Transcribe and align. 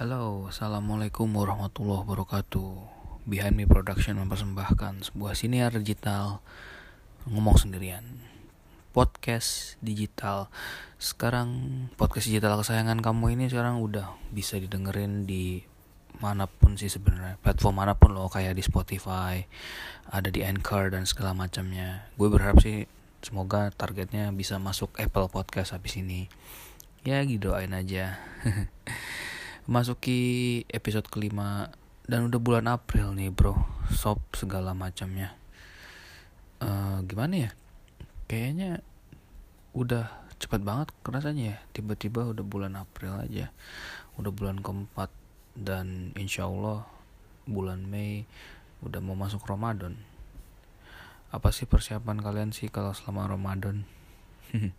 Halo, 0.00 0.48
Assalamualaikum 0.48 1.28
warahmatullahi 1.28 2.08
wabarakatuh. 2.08 2.72
Behind 3.28 3.52
Me 3.52 3.68
Production 3.68 4.16
mempersembahkan 4.16 5.12
sebuah 5.12 5.36
siniar 5.36 5.76
digital 5.76 6.40
Ngomong 7.28 7.60
sendirian. 7.60 8.24
Podcast 8.96 9.76
digital. 9.84 10.48
Sekarang 10.96 11.52
podcast 12.00 12.32
digital 12.32 12.56
kesayangan 12.56 13.04
kamu 13.04 13.36
ini 13.36 13.52
sekarang 13.52 13.84
udah 13.84 14.16
bisa 14.32 14.56
didengerin 14.56 15.28
di 15.28 15.68
mana 16.16 16.48
pun 16.48 16.80
sih 16.80 16.88
sebenarnya. 16.88 17.36
Platform 17.44 17.84
mana 17.84 17.92
pun 17.92 18.16
loh 18.16 18.32
kayak 18.32 18.56
di 18.56 18.64
Spotify 18.64 19.44
Ada 20.08 20.32
di 20.32 20.40
Anchor 20.40 20.96
dan 20.96 21.04
segala 21.04 21.36
macamnya. 21.36 22.08
Gue 22.16 22.32
berharap 22.32 22.56
sih 22.64 22.88
semoga 23.20 23.68
targetnya 23.76 24.32
bisa 24.32 24.56
masuk 24.56 24.96
Apple 24.96 25.28
Podcast 25.28 25.76
habis 25.76 26.00
ini. 26.00 26.32
Ya 27.04 27.20
gitu 27.20 27.52
doain 27.52 27.76
aja 27.76 28.16
Masuki 29.70 30.66
episode 30.66 31.06
kelima. 31.06 31.70
Dan 32.02 32.26
udah 32.26 32.42
bulan 32.42 32.66
April 32.66 33.14
nih 33.14 33.30
bro. 33.30 33.54
Sop 33.94 34.18
segala 34.34 34.74
macamnya. 34.74 35.38
Uh, 36.58 37.06
Gimana 37.06 37.46
ya? 37.46 37.50
Kayaknya 38.26 38.82
udah 39.70 40.10
cepat 40.42 40.66
banget 40.66 40.90
rasanya 41.06 41.54
ya. 41.54 41.58
Tiba-tiba 41.70 42.34
udah 42.34 42.42
bulan 42.42 42.74
April 42.74 43.14
aja. 43.22 43.54
Udah 44.18 44.34
bulan 44.34 44.58
keempat. 44.58 45.14
Dan 45.54 46.10
insya 46.18 46.50
Allah 46.50 46.82
bulan 47.46 47.86
Mei 47.86 48.26
udah 48.82 48.98
mau 48.98 49.14
masuk 49.14 49.46
Ramadan. 49.46 49.94
Apa 51.30 51.54
sih 51.54 51.70
persiapan 51.70 52.18
kalian 52.18 52.50
sih 52.50 52.74
kalau 52.74 52.90
selama 52.90 53.30
Ramadan 53.38 53.86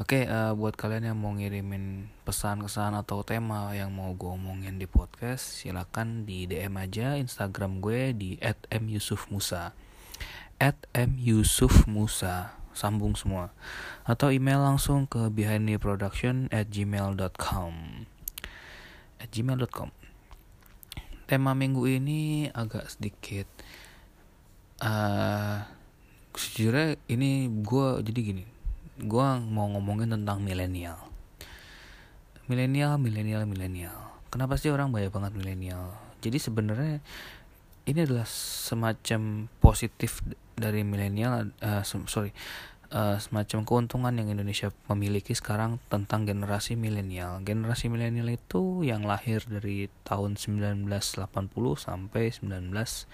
Oke, 0.00 0.24
okay, 0.24 0.32
uh, 0.32 0.50
eh, 0.50 0.52
buat 0.56 0.80
kalian 0.80 1.12
yang 1.12 1.18
mau 1.20 1.36
ngirimin 1.36 2.08
pesan 2.24 2.64
kesan 2.64 2.96
atau 2.96 3.20
tema 3.20 3.68
yang 3.76 3.92
mau 3.92 4.16
gue 4.16 4.32
omongin 4.32 4.80
di 4.80 4.88
podcast, 4.88 5.60
silakan 5.60 6.24
di 6.24 6.48
DM 6.48 6.72
aja 6.80 7.20
Instagram 7.20 7.84
gue 7.84 8.16
di 8.16 8.40
@myusufmusa. 8.72 9.76
@myusufmusa 10.96 12.56
sambung 12.72 13.12
semua. 13.12 13.52
Atau 14.08 14.32
email 14.32 14.64
langsung 14.64 15.04
ke 15.04 15.28
behindtheproduction 15.28 16.48
at 16.48 16.72
gmail.com 16.72 18.08
at 19.20 19.28
gmail.com 19.28 19.92
tema 21.28 21.54
minggu 21.54 21.86
ini 21.86 22.50
agak 22.50 22.90
sedikit 22.90 23.46
uh, 24.82 25.62
sejujurnya 26.34 26.98
ini 27.06 27.46
gue 27.62 27.88
jadi 28.02 28.20
gini 28.24 28.44
gue 29.00 29.28
mau 29.48 29.66
ngomongin 29.72 30.12
tentang 30.12 30.44
milenial 30.44 31.00
milenial 32.46 33.00
milenial 33.00 33.48
milenial 33.48 33.96
kenapa 34.28 34.60
sih 34.60 34.68
orang 34.68 34.92
banyak 34.92 35.10
banget 35.10 35.32
milenial 35.36 35.96
jadi 36.20 36.36
sebenarnya 36.36 37.00
ini 37.88 38.04
adalah 38.04 38.28
semacam 38.28 39.48
positif 39.58 40.20
dari 40.54 40.84
milenial 40.84 41.50
uh, 41.64 41.82
sorry 41.84 42.30
uh, 42.92 43.16
semacam 43.16 43.64
keuntungan 43.64 44.12
yang 44.14 44.28
Indonesia 44.30 44.68
memiliki 44.90 45.32
sekarang 45.32 45.78
tentang 45.88 46.26
generasi 46.26 46.76
milenial. 46.76 47.40
Generasi 47.42 47.88
milenial 47.88 48.28
itu 48.34 48.84
yang 48.84 49.06
lahir 49.06 49.42
dari 49.46 49.88
tahun 50.04 50.36
1980 50.36 50.84
sampai 51.78 52.24
1996. 52.34 53.08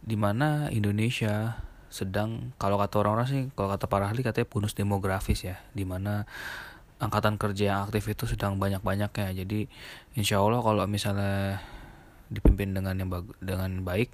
Di 0.00 0.16
mana 0.16 0.72
Indonesia 0.72 1.60
sedang 1.90 2.54
kalau 2.56 2.78
kata 2.78 3.02
orang-orang 3.02 3.26
sih 3.26 3.42
kalau 3.58 3.68
kata 3.74 3.90
para 3.90 4.06
ahli 4.06 4.22
katanya 4.22 4.46
bonus 4.46 4.78
demografis 4.78 5.42
ya 5.42 5.58
di 5.74 5.82
mana 5.82 6.22
angkatan 7.02 7.34
kerja 7.40 7.74
yang 7.74 7.78
aktif 7.88 8.06
itu 8.06 8.28
sedang 8.28 8.60
banyak-banyaknya. 8.60 9.32
Jadi 9.32 9.66
insya 10.14 10.38
Allah 10.38 10.60
kalau 10.60 10.84
misalnya 10.86 11.58
dipimpin 12.30 12.76
dengan 12.76 12.94
yang 12.94 13.10
dengan 13.42 13.82
baik 13.82 14.12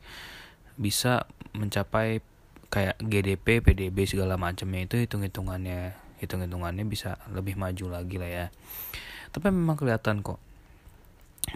bisa 0.81 1.29
mencapai 1.53 2.25
kayak 2.73 2.97
GDP, 3.03 3.61
PDB 3.61 4.09
segala 4.09 4.41
macamnya 4.41 4.87
itu 4.87 4.97
hitung-hitungannya 5.03 5.99
hitung-hitungannya 6.23 6.85
bisa 6.89 7.21
lebih 7.29 7.61
maju 7.61 7.93
lagi 7.93 8.17
lah 8.17 8.31
ya. 8.31 8.47
Tapi 9.35 9.53
memang 9.53 9.77
kelihatan 9.77 10.25
kok. 10.25 10.41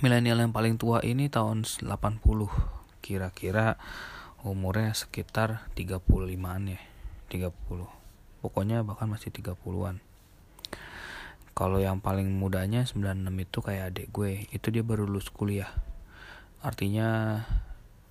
Milenial 0.05 0.39
yang 0.39 0.55
paling 0.55 0.79
tua 0.79 1.03
ini 1.03 1.27
tahun 1.27 1.67
80 1.67 2.23
kira-kira 3.03 3.75
umurnya 4.47 4.97
sekitar 4.97 5.69
35an 5.77 6.77
ya 6.77 6.81
30 7.33 7.53
pokoknya 8.41 8.83
bahkan 8.85 9.09
masih 9.09 9.29
30an 9.33 10.01
kalau 11.61 11.77
yang 11.77 12.01
paling 12.01 12.41
mudanya 12.41 12.89
96 12.89 13.21
itu 13.37 13.59
kayak 13.61 13.93
adik 13.93 14.09
gue 14.17 14.49
itu 14.49 14.67
dia 14.73 14.81
baru 14.81 15.05
lulus 15.05 15.29
kuliah. 15.29 15.69
Artinya 16.65 17.37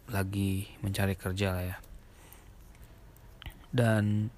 lagi 0.05 0.69
mencari 0.85 1.17
kerja 1.17 1.57
lah 1.57 1.63
ya. 1.65 1.77
Dan 3.73 4.29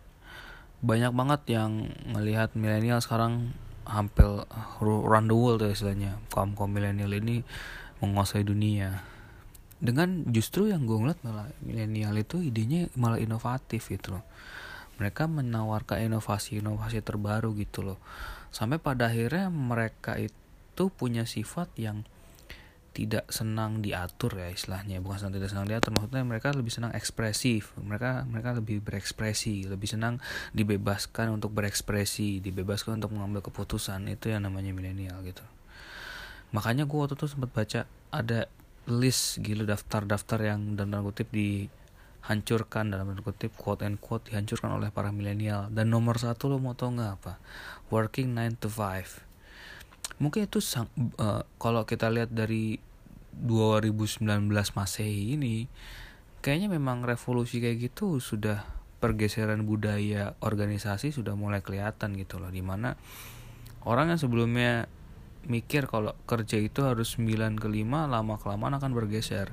banyak 0.80 1.12
banget 1.12 1.42
yang 1.52 1.92
ngelihat 2.08 2.56
milenial 2.56 3.04
sekarang 3.04 3.52
hampir 3.84 4.48
run 4.80 5.28
the 5.28 5.36
world 5.36 5.60
ya 5.60 5.76
istilahnya. 5.76 6.16
Kaum 6.32 6.56
kaum 6.56 6.72
milenial 6.72 7.12
ini 7.12 7.44
menguasai 8.00 8.48
dunia 8.48 9.04
dengan 9.82 10.30
justru 10.30 10.70
yang 10.70 10.86
gue 10.86 10.94
ngeliat 10.94 11.20
malah 11.26 11.50
milenial 11.66 12.14
itu 12.22 12.38
idenya 12.38 12.86
malah 12.94 13.18
inovatif 13.18 13.90
gitu 13.90 14.14
loh. 14.14 14.24
Mereka 15.02 15.26
menawarkan 15.26 16.06
inovasi-inovasi 16.06 17.02
terbaru 17.02 17.58
gitu 17.58 17.82
loh. 17.82 17.98
Sampai 18.54 18.78
pada 18.78 19.10
akhirnya 19.10 19.50
mereka 19.50 20.22
itu 20.22 20.94
punya 20.94 21.26
sifat 21.26 21.74
yang 21.82 22.06
tidak 22.92 23.26
senang 23.34 23.82
diatur 23.82 24.38
ya 24.38 24.54
istilahnya. 24.54 25.02
Bukan 25.02 25.18
senang 25.18 25.34
tidak 25.42 25.50
senang 25.50 25.66
diatur 25.66 25.98
maksudnya 25.98 26.22
mereka 26.30 26.54
lebih 26.54 26.70
senang 26.70 26.94
ekspresif. 26.94 27.74
Mereka 27.82 28.30
mereka 28.30 28.54
lebih 28.54 28.86
berekspresi 28.86 29.66
lebih 29.66 29.90
senang 29.90 30.22
dibebaskan 30.54 31.34
untuk 31.34 31.56
berekspresi 31.58 32.38
dibebaskan 32.38 33.02
untuk 33.02 33.18
mengambil 33.18 33.42
keputusan. 33.42 34.06
Itu 34.14 34.30
yang 34.30 34.46
namanya 34.46 34.70
milenial 34.78 35.26
gitu. 35.26 35.42
Makanya 36.54 36.86
gue 36.86 36.98
waktu 37.00 37.16
itu 37.18 37.26
sempat 37.26 37.50
baca 37.50 37.88
ada 38.12 38.52
list 38.90 39.44
gitu 39.44 39.66
daftar-daftar 39.68 40.56
yang 40.56 40.74
dalam 40.74 40.94
tanda 40.94 41.06
kutip 41.06 41.30
dihancurkan 41.30 42.90
dalam 42.90 43.14
tanda 43.14 43.22
kutip 43.22 43.54
quote 43.54 43.86
and 43.86 44.02
quote 44.02 44.30
dihancurkan 44.30 44.74
oleh 44.74 44.90
para 44.90 45.14
milenial. 45.14 45.70
Dan 45.70 45.94
nomor 45.94 46.18
satu 46.18 46.50
lo 46.50 46.58
mau 46.58 46.74
tau 46.74 46.90
nggak 46.90 47.12
apa? 47.22 47.38
Working 47.94 48.34
9 48.34 48.62
to 48.62 48.70
5 48.70 49.32
mungkin 50.22 50.46
itu 50.46 50.62
uh, 50.62 51.42
kalau 51.58 51.82
kita 51.90 52.14
lihat 52.14 52.30
dari 52.30 52.78
2019 53.34 54.22
masehi 54.78 55.34
ini 55.34 55.66
kayaknya 56.46 56.70
memang 56.70 57.02
revolusi 57.02 57.58
kayak 57.58 57.90
gitu 57.90 58.22
sudah 58.22 58.62
pergeseran 59.02 59.66
budaya 59.66 60.38
organisasi 60.46 61.10
sudah 61.10 61.34
mulai 61.34 61.66
kelihatan 61.66 62.14
gitu 62.14 62.38
loh. 62.38 62.54
Di 62.54 62.62
mana 62.62 62.94
orang 63.82 64.14
yang 64.14 64.22
sebelumnya 64.22 64.86
mikir 65.50 65.90
kalau 65.90 66.14
kerja 66.30 66.62
itu 66.62 66.86
harus 66.86 67.18
9 67.18 67.58
ke 67.58 67.68
5 67.68 67.82
lama 67.88 68.36
kelamaan 68.38 68.78
akan 68.78 68.92
bergeser. 68.94 69.50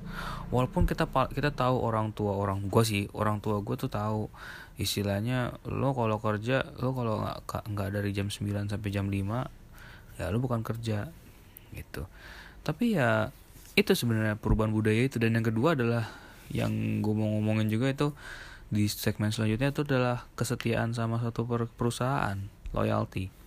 Walaupun 0.53 0.85
kita 0.85 1.09
kita 1.33 1.51
tahu 1.55 1.81
orang 1.81 2.13
tua 2.13 2.37
orang 2.37 2.69
gue 2.69 2.85
sih 2.85 3.09
orang 3.17 3.41
tua 3.41 3.65
gue 3.65 3.77
tuh 3.81 3.89
tahu 3.89 4.29
istilahnya 4.77 5.57
lo 5.65 5.97
kalau 5.97 6.21
kerja 6.21 6.63
lo 6.79 6.93
kalau 6.93 7.25
nggak 7.25 7.63
nggak 7.73 7.89
dari 7.89 8.11
jam 8.13 8.29
9 8.29 8.69
sampai 8.69 8.91
jam 8.93 9.09
5 9.09 10.21
ya 10.21 10.25
lo 10.29 10.39
bukan 10.39 10.61
kerja 10.61 11.09
gitu. 11.73 12.05
Tapi 12.61 12.99
ya 13.01 13.33
itu 13.79 13.93
sebenarnya 13.97 14.37
perubahan 14.37 14.75
budaya 14.75 15.09
itu. 15.09 15.17
Dan 15.17 15.41
yang 15.41 15.47
kedua 15.47 15.73
adalah 15.73 16.05
yang 16.53 17.01
gue 17.01 17.15
mau 17.17 17.29
ngomongin 17.39 17.69
juga 17.69 17.93
itu 17.93 18.09
di 18.69 18.85
segmen 18.89 19.33
selanjutnya 19.33 19.73
itu 19.73 19.85
adalah 19.89 20.29
kesetiaan 20.37 20.93
sama 20.93 21.17
satu 21.21 21.49
perusahaan 21.73 22.37
loyalty 22.77 23.38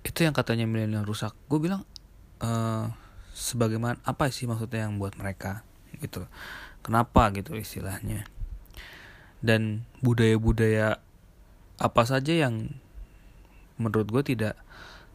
itu 0.00 0.24
yang 0.24 0.32
katanya 0.32 0.64
milenial 0.64 1.04
rusak. 1.04 1.36
Gue 1.48 1.60
bilang 1.60 1.84
uh, 2.40 2.88
sebagaimana 3.36 4.00
apa 4.04 4.28
sih 4.32 4.48
maksudnya 4.48 4.88
yang 4.88 4.96
buat 4.96 5.16
mereka 5.16 5.64
gitu? 6.00 6.24
Kenapa 6.80 7.28
gitu 7.36 7.52
istilahnya? 7.56 8.24
Dan 9.40 9.84
budaya-budaya 10.04 11.00
apa 11.80 12.02
saja 12.04 12.36
yang 12.36 12.76
menurut 13.80 14.08
gue 14.12 14.36
tidak 14.36 14.56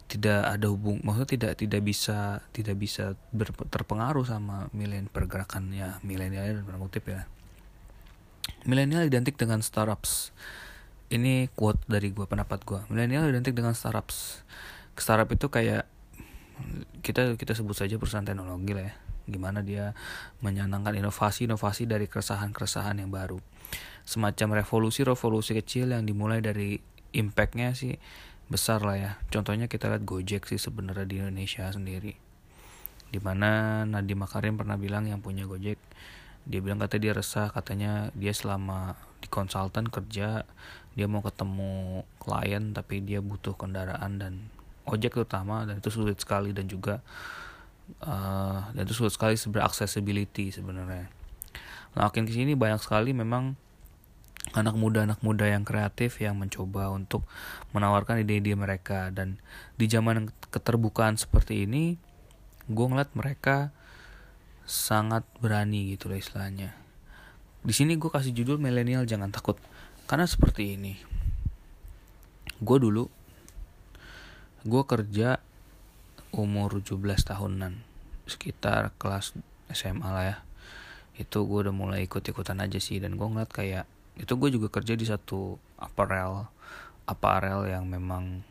tidak 0.06 0.46
ada 0.46 0.70
hubung 0.70 1.02
maksudnya 1.02 1.30
tidak 1.34 1.52
tidak 1.58 1.82
bisa 1.82 2.42
tidak 2.54 2.78
bisa 2.78 3.18
ber, 3.34 3.50
terpengaruh 3.74 4.26
sama 4.26 4.70
milen 4.70 5.10
pergerakannya 5.10 6.02
milenial 6.06 6.62
dan 6.62 6.78
kutip 6.82 7.10
ya. 7.10 7.26
Milenial 8.66 9.06
identik 9.10 9.38
dengan 9.38 9.66
startups. 9.66 10.30
Ini 11.10 11.54
quote 11.54 11.82
dari 11.86 12.10
gue 12.10 12.26
pendapat 12.26 12.66
gue 12.66 12.82
milenial 12.90 13.30
identik 13.30 13.54
dengan 13.54 13.78
startups 13.78 14.46
startup 14.96 15.30
itu 15.32 15.48
kayak 15.52 15.88
kita 17.04 17.36
kita 17.36 17.54
sebut 17.54 17.76
saja 17.76 18.00
perusahaan 18.00 18.26
teknologi 18.26 18.72
lah 18.72 18.86
ya. 18.92 18.94
Gimana 19.26 19.66
dia 19.66 19.98
menyenangkan 20.46 20.94
inovasi-inovasi 21.02 21.90
dari 21.90 22.06
keresahan-keresahan 22.06 23.02
yang 23.02 23.10
baru. 23.10 23.42
Semacam 24.06 24.62
revolusi-revolusi 24.62 25.58
kecil 25.58 25.92
yang 25.92 26.06
dimulai 26.06 26.40
dari 26.40 26.78
impactnya 27.12 27.74
sih 27.74 27.98
besar 28.46 28.86
lah 28.86 28.98
ya. 28.98 29.12
Contohnya 29.34 29.66
kita 29.66 29.90
lihat 29.90 30.06
Gojek 30.06 30.46
sih 30.46 30.62
sebenarnya 30.62 31.10
di 31.10 31.16
Indonesia 31.18 31.66
sendiri. 31.74 32.14
Di 33.10 33.18
mana 33.18 33.82
Nadiem 33.90 34.22
Makarim 34.22 34.62
pernah 34.62 34.78
bilang 34.78 35.10
yang 35.10 35.26
punya 35.26 35.50
Gojek 35.50 35.82
dia 36.46 36.62
bilang 36.62 36.78
kata 36.78 37.02
dia 37.02 37.18
resah 37.18 37.50
katanya 37.50 38.14
dia 38.14 38.30
selama 38.30 38.94
di 39.18 39.26
konsultan 39.34 39.90
kerja 39.90 40.46
dia 40.94 41.08
mau 41.10 41.26
ketemu 41.26 42.06
klien 42.22 42.70
tapi 42.72 43.02
dia 43.02 43.20
butuh 43.20 43.58
kendaraan 43.58 44.22
dan 44.22 44.34
ojek 44.86 45.18
terutama 45.18 45.66
dan 45.66 45.82
itu 45.82 45.90
sulit 45.90 46.18
sekali 46.18 46.54
dan 46.54 46.70
juga 46.70 47.02
uh, 48.06 48.70
dan 48.74 48.82
itu 48.86 48.94
sulit 48.94 49.14
sekali 49.14 49.36
sebenarnya 49.36 49.68
accessibility 49.68 50.54
sebenarnya 50.54 51.10
nah 51.96 52.12
makin 52.12 52.28
ke 52.28 52.34
sini 52.36 52.54
banyak 52.54 52.82
sekali 52.82 53.16
memang 53.16 53.56
anak 54.54 54.78
muda 54.78 55.10
anak 55.10 55.20
muda 55.26 55.50
yang 55.50 55.66
kreatif 55.66 56.22
yang 56.22 56.38
mencoba 56.38 56.94
untuk 56.94 57.26
menawarkan 57.74 58.22
ide-ide 58.22 58.54
mereka 58.54 59.10
dan 59.10 59.42
di 59.80 59.90
zaman 59.90 60.30
keterbukaan 60.54 61.18
seperti 61.18 61.66
ini 61.66 61.98
gue 62.70 62.86
ngeliat 62.86 63.14
mereka 63.18 63.74
sangat 64.66 65.22
berani 65.38 65.94
gitu 65.94 66.10
loh 66.10 66.18
istilahnya. 66.18 66.74
Di 67.62 67.74
sini 67.74 67.98
gue 67.98 68.10
kasih 68.10 68.34
judul 68.34 68.58
milenial 68.58 69.06
jangan 69.06 69.30
takut 69.30 69.58
karena 70.10 70.26
seperti 70.26 70.78
ini. 70.78 70.94
Gue 72.62 72.78
dulu 72.82 73.10
gue 74.66 74.84
kerja 74.84 75.38
umur 76.34 76.82
17 76.82 76.98
tahunan 77.22 77.80
sekitar 78.26 78.92
kelas 78.98 79.38
SMA 79.70 80.10
lah 80.10 80.26
ya. 80.26 80.38
Itu 81.16 81.46
gue 81.46 81.70
udah 81.70 81.76
mulai 81.76 82.10
ikut-ikutan 82.10 82.60
aja 82.60 82.82
sih 82.82 82.98
dan 82.98 83.16
gue 83.16 83.24
ngeliat 83.24 83.54
kayak 83.54 83.86
itu 84.18 84.34
gue 84.36 84.50
juga 84.50 84.68
kerja 84.74 84.98
di 84.98 85.06
satu 85.06 85.62
apparel 85.78 86.50
apparel 87.06 87.70
yang 87.70 87.86
memang 87.86 88.42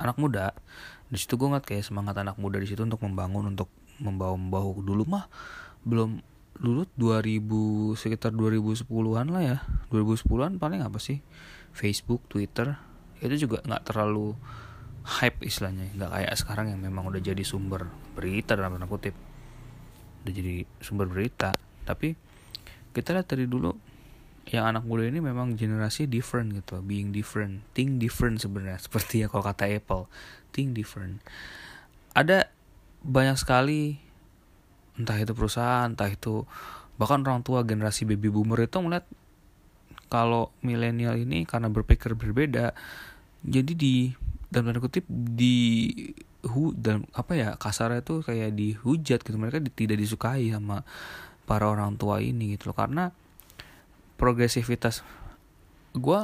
anak 0.00 0.16
muda. 0.16 0.56
Di 1.12 1.20
situ 1.20 1.36
gue 1.36 1.52
ngeliat 1.52 1.68
kayak 1.68 1.84
semangat 1.84 2.16
anak 2.16 2.40
muda 2.40 2.56
di 2.56 2.66
situ 2.66 2.80
untuk 2.80 3.04
membangun 3.04 3.52
untuk 3.52 3.68
membawa-membawa 4.00 4.72
dulu 4.80 5.04
mah 5.04 5.26
belum 5.82 6.22
dulu 6.58 6.86
2000 6.98 7.94
sekitar 7.94 8.32
2010-an 8.32 9.26
lah 9.30 9.42
ya. 9.44 9.56
2010-an 9.92 10.56
paling 10.56 10.80
apa 10.80 10.96
sih? 10.96 11.20
Facebook 11.76 12.24
Twitter. 12.26 12.80
Itu 13.20 13.36
juga 13.36 13.60
nggak 13.62 13.92
terlalu 13.92 14.34
hype 15.08 15.40
istilahnya. 15.40 15.88
Nggak 15.96 16.10
kayak 16.12 16.34
sekarang 16.36 16.66
yang 16.76 16.80
memang 16.84 17.08
udah 17.08 17.20
jadi 17.24 17.40
sumber 17.40 17.88
berita 18.12 18.52
dalam 18.52 18.76
tanda 18.76 18.84
kutip. 18.84 19.16
Udah 20.24 20.32
jadi 20.32 20.68
sumber 20.84 21.08
berita. 21.08 21.56
Tapi 21.88 22.12
kita 22.92 23.16
lihat 23.16 23.26
dari 23.32 23.48
dulu 23.48 23.72
yang 24.48 24.68
anak 24.72 24.84
muda 24.84 25.08
ini 25.08 25.24
memang 25.24 25.56
generasi 25.56 26.04
different 26.04 26.52
gitu. 26.52 26.84
Being 26.84 27.16
different. 27.16 27.64
Think 27.72 27.96
different 27.96 28.44
sebenarnya. 28.44 28.76
Seperti 28.86 29.24
ya 29.24 29.32
kalau 29.32 29.44
kata 29.48 29.64
Apple. 29.64 30.04
Think 30.52 30.76
different. 30.76 31.24
Ada 32.12 32.52
banyak 33.00 33.40
sekali 33.40 33.96
entah 34.98 35.14
itu 35.14 35.30
perusahaan 35.30 35.86
entah 35.86 36.10
itu 36.10 36.42
bahkan 36.98 37.22
orang 37.22 37.46
tua 37.46 37.62
generasi 37.62 38.02
baby 38.02 38.26
boomer 38.26 38.66
itu 38.66 38.82
melihat 38.82 39.06
kalau 40.10 40.50
milenial 40.66 41.14
ini 41.14 41.46
karena 41.46 41.70
berpikir 41.70 42.18
berbeda 42.18 42.74
jadi 43.46 43.72
di 43.78 44.10
dalam 44.48 44.72
tanda 44.72 44.80
kutip 44.80 45.04
di 45.08 45.92
hu 46.48 46.72
dan 46.72 47.04
apa 47.12 47.36
ya 47.36 47.48
kasarnya 47.60 48.00
itu 48.00 48.24
kayak 48.24 48.56
dihujat 48.56 49.20
gitu. 49.20 49.36
Mereka 49.36 49.60
di, 49.60 49.70
tidak 49.72 50.00
disukai 50.00 50.48
sama 50.48 50.82
para 51.44 51.68
orang 51.68 52.00
tua 52.00 52.24
ini 52.24 52.56
gitu 52.56 52.72
loh. 52.72 52.76
Karena 52.76 53.12
progresivitas 54.16 55.04
gue 55.92 56.20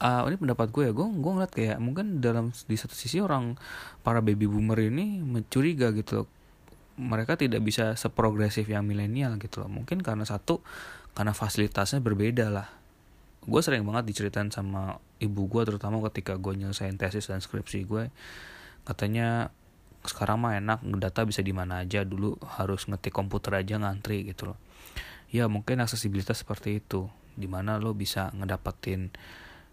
uh, 0.00 0.22
ini 0.26 0.36
pendapat 0.36 0.68
gue 0.72 0.82
ya 0.88 0.92
gue 0.92 1.06
gue 1.06 1.30
ngeliat 1.30 1.52
kayak 1.52 1.78
mungkin 1.78 2.18
dalam 2.24 2.52
di 2.52 2.76
satu 2.76 2.96
sisi 2.96 3.20
orang 3.20 3.54
para 4.00 4.24
baby 4.24 4.48
boomer 4.48 4.80
ini 4.80 5.20
mencuriga 5.20 5.92
gitu 5.92 6.24
loh. 6.24 6.28
Mereka 7.00 7.40
tidak 7.40 7.64
bisa 7.64 7.96
seprogresif 7.96 8.68
yang 8.68 8.84
milenial 8.84 9.36
gitu 9.40 9.64
loh. 9.64 9.70
Mungkin 9.72 10.00
karena 10.00 10.24
satu 10.24 10.60
karena 11.12 11.36
fasilitasnya 11.36 12.00
berbeda 12.00 12.48
lah 12.48 12.79
gue 13.40 13.60
sering 13.64 13.84
banget 13.88 14.04
diceritain 14.12 14.52
sama 14.52 15.00
ibu 15.16 15.48
gue 15.48 15.62
terutama 15.64 16.00
ketika 16.08 16.36
gue 16.36 16.52
nyelesain 16.56 16.96
tesis 17.00 17.28
dan 17.28 17.40
skripsi 17.40 17.88
gue 17.88 18.12
katanya 18.84 19.52
sekarang 20.04 20.40
mah 20.40 20.56
enak 20.56 20.80
data 20.96 21.28
bisa 21.28 21.44
di 21.44 21.52
mana 21.52 21.84
aja 21.84 22.04
dulu 22.08 22.40
harus 22.56 22.88
ngetik 22.88 23.12
komputer 23.12 23.60
aja 23.60 23.76
ngantri 23.76 24.24
gitu 24.24 24.52
loh. 24.52 24.58
Ya 25.28 25.44
mungkin 25.46 25.84
aksesibilitas 25.84 26.40
seperti 26.40 26.80
itu 26.80 27.12
di 27.36 27.44
mana 27.46 27.76
lo 27.76 27.92
bisa 27.92 28.32
ngedapetin 28.32 29.12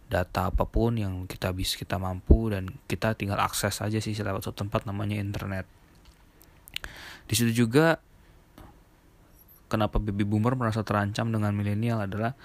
data 0.07 0.51
apa 0.51 0.67
pun 0.67 0.95
yang 0.99 1.27
kita 1.27 1.51
bisa 1.51 1.79
kita 1.79 1.99
mampu 1.99 2.51
dan 2.51 2.71
kita 2.87 3.15
tinggal 3.15 3.39
akses 3.39 3.83
aja 3.83 3.99
sih 3.99 4.15
lewat 4.15 4.43
suatu 4.43 4.67
tempat 4.67 4.83
namanya 4.83 5.15
internet. 5.15 5.63
Di 7.27 7.33
situ 7.35 7.63
juga 7.67 7.99
kenapa 9.67 9.99
baby 9.99 10.23
boomer 10.23 10.55
merasa 10.55 10.83
terancam 10.83 11.31
dengan 11.31 11.51
milenial 11.55 12.03
adalah 12.03 12.35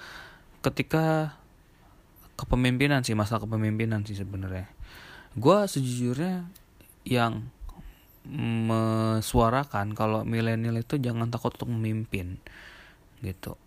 ketika 0.62 1.37
kepemimpinan 2.38 3.05
sih 3.05 3.19
masalah 3.19 3.44
kepemimpinan 3.44 4.06
sih 4.06 4.17
sebenarnya. 4.17 4.70
Gue 5.37 5.67
sejujurnya 5.67 6.49
yang 7.06 7.50
mesuarakan 8.23 9.99
kalau 9.99 10.23
milenial 10.23 10.79
itu 10.79 10.94
jangan 10.99 11.26
takut 11.31 11.59
untuk 11.59 11.75
memimpin 11.75 12.38
gitu. 13.23 13.59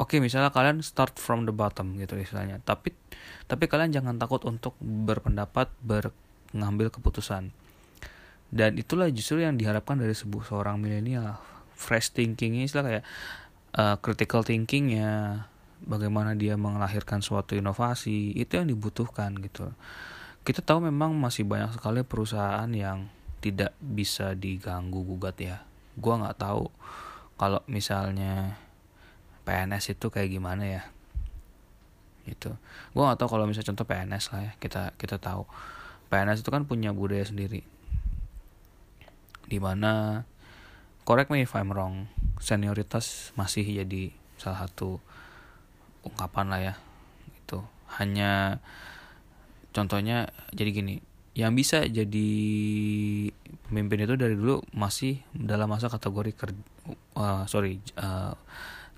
Oke 0.00 0.18
misalnya 0.18 0.48
kalian 0.48 0.80
start 0.80 1.20
from 1.20 1.44
the 1.44 1.54
bottom 1.54 2.00
gitu 2.00 2.16
istilahnya. 2.16 2.58
Tapi 2.64 2.96
tapi 3.44 3.64
kalian 3.68 3.92
jangan 3.92 4.16
takut 4.16 4.42
untuk 4.48 4.74
berpendapat 4.80 5.68
mengambil 6.56 6.88
keputusan. 6.88 7.52
Dan 8.52 8.76
itulah 8.76 9.08
justru 9.08 9.40
yang 9.40 9.56
diharapkan 9.56 9.96
dari 9.96 10.12
sebuah 10.12 10.44
seorang 10.44 10.76
milenial. 10.80 11.40
Fresh 11.72 12.12
thinkingnya 12.16 12.68
istilah 12.68 12.84
kayak 12.84 13.04
uh, 13.76 13.96
critical 14.00 14.44
thinkingnya 14.44 15.44
bagaimana 15.84 16.38
dia 16.38 16.54
melahirkan 16.58 17.20
suatu 17.20 17.58
inovasi 17.58 18.34
itu 18.34 18.58
yang 18.58 18.70
dibutuhkan 18.70 19.34
gitu. 19.42 19.70
Kita 20.42 20.62
tahu 20.62 20.90
memang 20.90 21.14
masih 21.14 21.46
banyak 21.46 21.78
sekali 21.78 22.02
perusahaan 22.02 22.66
yang 22.70 23.06
tidak 23.42 23.74
bisa 23.78 24.34
diganggu 24.34 25.02
gugat 25.02 25.36
ya. 25.38 25.56
Gua 25.98 26.18
nggak 26.18 26.38
tahu 26.38 26.70
kalau 27.42 27.58
misalnya 27.66 28.58
PNS 29.42 29.98
itu 29.98 30.06
kayak 30.08 30.30
gimana 30.30 30.62
ya. 30.62 30.82
Gitu. 32.22 32.54
Gue 32.94 33.02
nggak 33.02 33.18
tahu 33.18 33.34
kalau 33.34 33.50
misalnya 33.50 33.74
contoh 33.74 33.86
PNS 33.86 34.24
lah 34.30 34.40
ya. 34.46 34.52
Kita 34.62 34.94
kita 34.94 35.18
tahu. 35.18 35.42
PNS 36.06 36.46
itu 36.46 36.50
kan 36.54 36.62
punya 36.68 36.94
budaya 36.94 37.26
sendiri. 37.26 37.66
Di 39.50 39.58
mana 39.58 40.22
correct 41.02 41.34
me 41.34 41.42
if 41.42 41.52
I'm 41.58 41.74
wrong 41.74 42.06
senioritas 42.38 43.34
masih 43.34 43.66
jadi 43.66 44.14
salah 44.38 44.66
satu 44.66 45.02
ungkapan 46.02 46.46
lah 46.50 46.60
ya 46.60 46.74
itu 47.34 47.58
hanya 47.98 48.62
contohnya 49.70 50.30
jadi 50.54 50.70
gini 50.70 50.94
yang 51.32 51.56
bisa 51.56 51.88
jadi 51.88 52.28
pemimpin 53.68 54.04
itu 54.04 54.14
dari 54.20 54.36
dulu 54.36 54.60
masih 54.76 55.24
dalam 55.32 55.72
masa 55.72 55.88
kategori 55.88 56.32
kerja 56.36 56.62
uh, 57.16 57.48
sorry 57.48 57.80
uh, 57.96 58.36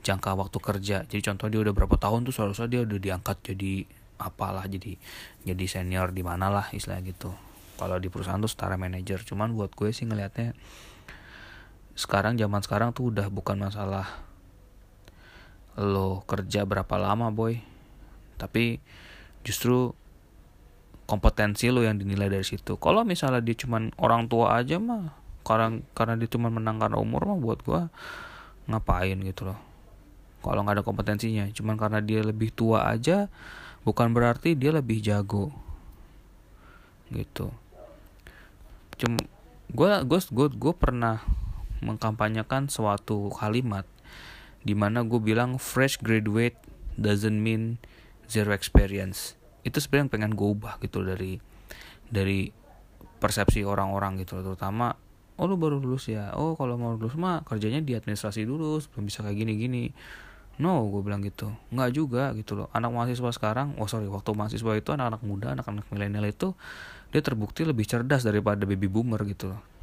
jangka 0.04 0.36
waktu 0.36 0.58
kerja. 0.60 0.96
Jadi 1.08 1.22
contoh 1.24 1.48
dia 1.48 1.60
udah 1.64 1.72
berapa 1.72 1.96
tahun 1.96 2.28
tuh 2.28 2.34
seharusnya 2.36 2.68
dia 2.68 2.80
udah 2.84 2.98
diangkat 3.00 3.36
jadi 3.40 3.88
apalah 4.20 4.68
jadi 4.68 5.00
jadi 5.42 5.64
senior 5.66 6.12
di 6.12 6.20
mana 6.20 6.52
lah 6.52 6.68
istilah 6.70 7.00
gitu. 7.02 7.32
Kalau 7.80 7.96
di 7.98 8.12
perusahaan 8.12 8.38
tuh 8.38 8.52
setara 8.52 8.76
manajer. 8.76 9.24
Cuman 9.24 9.56
buat 9.56 9.72
gue 9.72 9.90
sih 9.90 10.04
ngelihatnya 10.04 10.52
sekarang 11.94 12.36
zaman 12.36 12.60
sekarang 12.60 12.90
tuh 12.92 13.10
udah 13.10 13.30
bukan 13.32 13.58
masalah 13.58 14.23
lo 15.78 16.22
kerja 16.26 16.62
berapa 16.62 16.94
lama 16.98 17.34
boy? 17.34 17.58
Tapi 18.38 18.78
justru 19.42 19.94
kompetensi 21.04 21.68
lo 21.68 21.84
yang 21.84 22.00
dinilai 22.00 22.32
dari 22.32 22.46
situ. 22.46 22.80
Kalau 22.80 23.04
misalnya 23.04 23.44
dia 23.44 23.56
cuman 23.56 23.92
orang 24.00 24.26
tua 24.30 24.56
aja 24.56 24.80
mah 24.80 25.12
karena 25.44 25.84
karena 25.92 26.16
dia 26.16 26.28
cuma 26.32 26.48
menangkan 26.48 26.96
umur 26.96 27.28
mah 27.28 27.38
buat 27.38 27.60
gue 27.60 27.80
ngapain 28.72 29.18
gitu 29.20 29.52
loh? 29.52 29.60
Kalau 30.40 30.64
nggak 30.64 30.80
ada 30.80 30.84
kompetensinya 30.84 31.48
cuman 31.52 31.76
karena 31.76 32.00
dia 32.00 32.24
lebih 32.24 32.52
tua 32.52 32.88
aja 32.88 33.28
bukan 33.84 34.16
berarti 34.16 34.56
dia 34.56 34.72
lebih 34.72 35.04
jago. 35.04 35.52
Gitu. 37.12 37.52
Cum 38.96 39.12
gue 39.74 39.90
gue 40.08 40.20
gue 40.20 40.48
gue 40.56 40.74
pernah 40.76 41.20
mengkampanyekan 41.84 42.72
suatu 42.72 43.28
kalimat 43.36 43.84
di 44.64 44.72
mana 44.72 45.04
gue 45.04 45.20
bilang 45.20 45.60
fresh 45.60 46.00
graduate 46.00 46.56
doesn't 46.96 47.36
mean 47.36 47.76
zero 48.26 48.56
experience. 48.56 49.36
Itu 49.60 49.78
sebenarnya 49.78 50.02
yang 50.08 50.12
pengen 50.12 50.32
gue 50.34 50.48
ubah 50.48 50.80
gitu 50.80 51.04
dari 51.04 51.38
dari 52.08 52.48
persepsi 53.20 53.64
orang-orang 53.64 54.20
gitu 54.20 54.40
terutama 54.44 54.92
oh 55.40 55.44
lu 55.44 55.60
baru 55.60 55.80
lulus 55.80 56.08
ya? 56.08 56.32
Oh 56.36 56.56
kalau 56.56 56.80
mau 56.80 56.96
lulus 56.96 57.16
mah 57.20 57.44
kerjanya 57.44 57.84
di 57.84 57.92
administrasi 57.92 58.48
dulu 58.48 58.80
belum 58.80 59.04
bisa 59.04 59.20
kayak 59.20 59.36
gini-gini. 59.36 59.92
No 60.58 60.88
gue 60.88 61.04
bilang 61.04 61.20
gitu. 61.20 61.52
Nggak 61.68 61.90
juga 61.92 62.32
gitu 62.32 62.56
loh. 62.56 62.66
Anak 62.72 62.88
mahasiswa 62.88 63.30
sekarang 63.36 63.76
oh 63.76 63.84
sorry 63.84 64.08
waktu 64.08 64.32
mahasiswa 64.32 64.72
itu 64.80 64.88
anak-anak 64.96 65.22
muda 65.22 65.46
anak-anak 65.52 65.84
milenial 65.92 66.24
itu 66.24 66.56
dia 67.12 67.20
terbukti 67.20 67.68
lebih 67.68 67.84
cerdas 67.84 68.24
daripada 68.24 68.64
baby 68.64 68.88
boomer 68.88 69.22
gitu 69.28 69.54
loh 69.54 69.73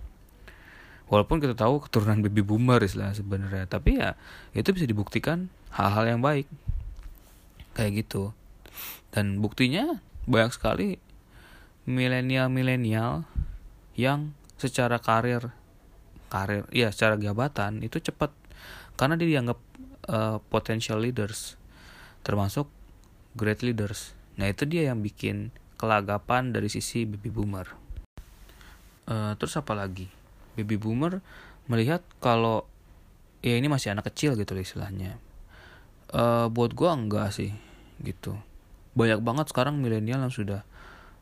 walaupun 1.12 1.44
kita 1.44 1.54
tahu 1.54 1.84
keturunan 1.84 2.24
baby 2.24 2.40
boomer 2.40 2.80
istilah 2.80 3.12
sebenarnya 3.12 3.68
tapi 3.68 4.00
ya 4.00 4.16
itu 4.56 4.72
bisa 4.72 4.88
dibuktikan 4.88 5.52
hal-hal 5.76 6.08
yang 6.08 6.22
baik 6.24 6.48
kayak 7.76 8.08
gitu 8.08 8.32
dan 9.12 9.44
buktinya 9.44 10.00
banyak 10.24 10.56
sekali 10.56 10.90
milenial-milenial 11.84 13.28
yang 14.00 14.32
secara 14.56 15.04
karir 15.04 15.52
karir 16.32 16.64
ya 16.72 16.96
secara 16.96 17.20
jabatan 17.20 17.84
itu 17.84 18.00
cepat 18.00 18.32
karena 18.96 19.20
dia 19.20 19.38
dianggap 19.38 19.60
uh, 20.08 20.40
potential 20.48 21.04
leaders 21.04 21.60
termasuk 22.24 22.72
great 23.36 23.60
leaders 23.60 24.16
nah 24.40 24.48
itu 24.48 24.64
dia 24.64 24.88
yang 24.88 25.04
bikin 25.04 25.52
kelagapan 25.82 26.54
dari 26.54 26.70
sisi 26.70 27.10
baby 27.10 27.34
boomer. 27.34 27.66
Uh, 29.10 29.34
terus 29.42 29.58
apa 29.58 29.74
lagi? 29.74 30.06
Baby 30.58 30.76
boomer 30.76 31.24
melihat 31.72 32.04
kalau 32.20 32.68
ya 33.42 33.58
ini 33.58 33.72
masih 33.72 33.94
anak 33.96 34.12
kecil 34.12 34.38
gitu 34.38 34.54
istilahnya. 34.58 35.18
Uh, 36.12 36.52
buat 36.52 36.76
gua 36.76 36.94
enggak 36.94 37.32
sih 37.32 37.56
gitu. 38.04 38.36
Banyak 38.98 39.24
banget 39.24 39.50
sekarang 39.50 39.80
milenial 39.80 40.20
yang 40.20 40.34
sudah 40.34 40.68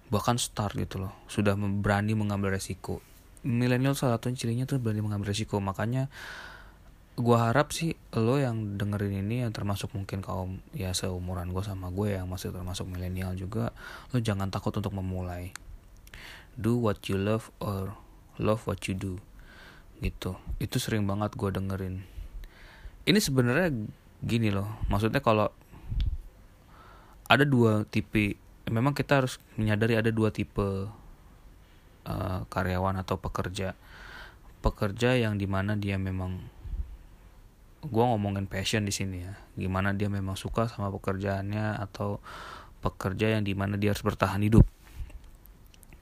bahkan 0.10 0.42
start 0.42 0.74
gitu 0.74 1.06
loh, 1.06 1.14
sudah 1.30 1.54
berani 1.54 2.18
mengambil 2.18 2.58
resiko. 2.58 2.98
Milenial 3.46 3.94
salah 3.94 4.18
satu 4.18 4.34
cirinya 4.34 4.66
tuh 4.66 4.82
berani 4.82 5.06
mengambil 5.06 5.30
resiko, 5.32 5.62
makanya 5.62 6.10
gua 7.20 7.52
harap 7.52 7.76
sih 7.76 7.94
lo 8.16 8.40
yang 8.40 8.80
dengerin 8.80 9.28
ini 9.28 9.44
yang 9.44 9.52
termasuk 9.52 9.92
mungkin 9.92 10.24
kaum 10.24 10.64
ya 10.72 10.96
seumuran 10.96 11.52
gue 11.52 11.60
sama 11.60 11.92
gue 11.92 12.16
yang 12.16 12.32
masih 12.32 12.56
termasuk 12.56 12.88
milenial 12.88 13.36
juga 13.36 13.76
lo 14.16 14.24
jangan 14.24 14.48
takut 14.48 14.72
untuk 14.80 14.96
memulai 14.96 15.52
do 16.56 16.80
what 16.80 17.04
you 17.12 17.20
love 17.20 17.52
or 17.60 17.92
love 18.40 18.64
what 18.66 18.80
you 18.88 18.96
do. 18.96 19.20
Gitu. 20.00 20.34
Itu 20.58 20.80
sering 20.80 21.04
banget 21.04 21.36
gue 21.36 21.52
dengerin. 21.52 22.02
Ini 23.04 23.20
sebenarnya 23.20 23.70
gini 24.20 24.52
loh 24.52 24.68
maksudnya 24.92 25.24
kalau 25.24 25.48
ada 27.32 27.48
dua 27.48 27.88
tipe 27.88 28.36
memang 28.68 28.92
kita 28.92 29.24
harus 29.24 29.40
menyadari 29.56 29.96
ada 29.96 30.12
dua 30.12 30.28
tipe 30.34 30.92
uh, 32.08 32.40
karyawan 32.48 32.96
atau 33.04 33.20
pekerja. 33.20 33.76
Pekerja 34.60 35.16
yang 35.16 35.40
di 35.40 35.48
mana 35.48 35.80
dia 35.80 35.96
memang 35.96 36.40
gue 37.80 38.04
ngomongin 38.04 38.44
passion 38.44 38.84
di 38.84 38.92
sini 38.92 39.24
ya 39.24 39.40
gimana 39.56 39.96
dia 39.96 40.12
memang 40.12 40.36
suka 40.36 40.68
sama 40.68 40.92
pekerjaannya 40.92 41.80
atau 41.80 42.20
pekerja 42.84 43.40
yang 43.40 43.48
di 43.48 43.56
mana 43.56 43.80
dia 43.80 43.96
harus 43.96 44.04
bertahan 44.04 44.44
hidup. 44.44 44.68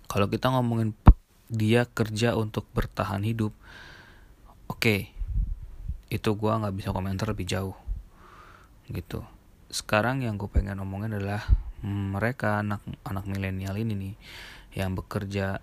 Kalau 0.07 0.25
kita 0.31 0.49
ngomongin 0.49 0.95
dia 1.47 1.87
kerja 1.87 2.35
untuk 2.35 2.67
bertahan 2.75 3.23
hidup. 3.23 3.55
Oke 4.67 4.79
okay, 4.79 5.01
itu 6.11 6.35
gue 6.35 6.51
nggak 6.51 6.75
bisa 6.75 6.91
komentar 6.91 7.31
lebih 7.31 7.47
jauh 7.47 7.75
gitu. 8.87 9.23
Sekarang 9.67 10.23
yang 10.23 10.39
gue 10.39 10.47
pengen 10.47 10.79
ngomongin 10.79 11.19
adalah 11.19 11.43
mereka 11.83 12.63
anak 12.63 12.83
anak 13.03 13.27
milenial 13.27 13.75
ini 13.75 13.93
nih 13.95 14.15
yang 14.75 14.95
bekerja 14.95 15.59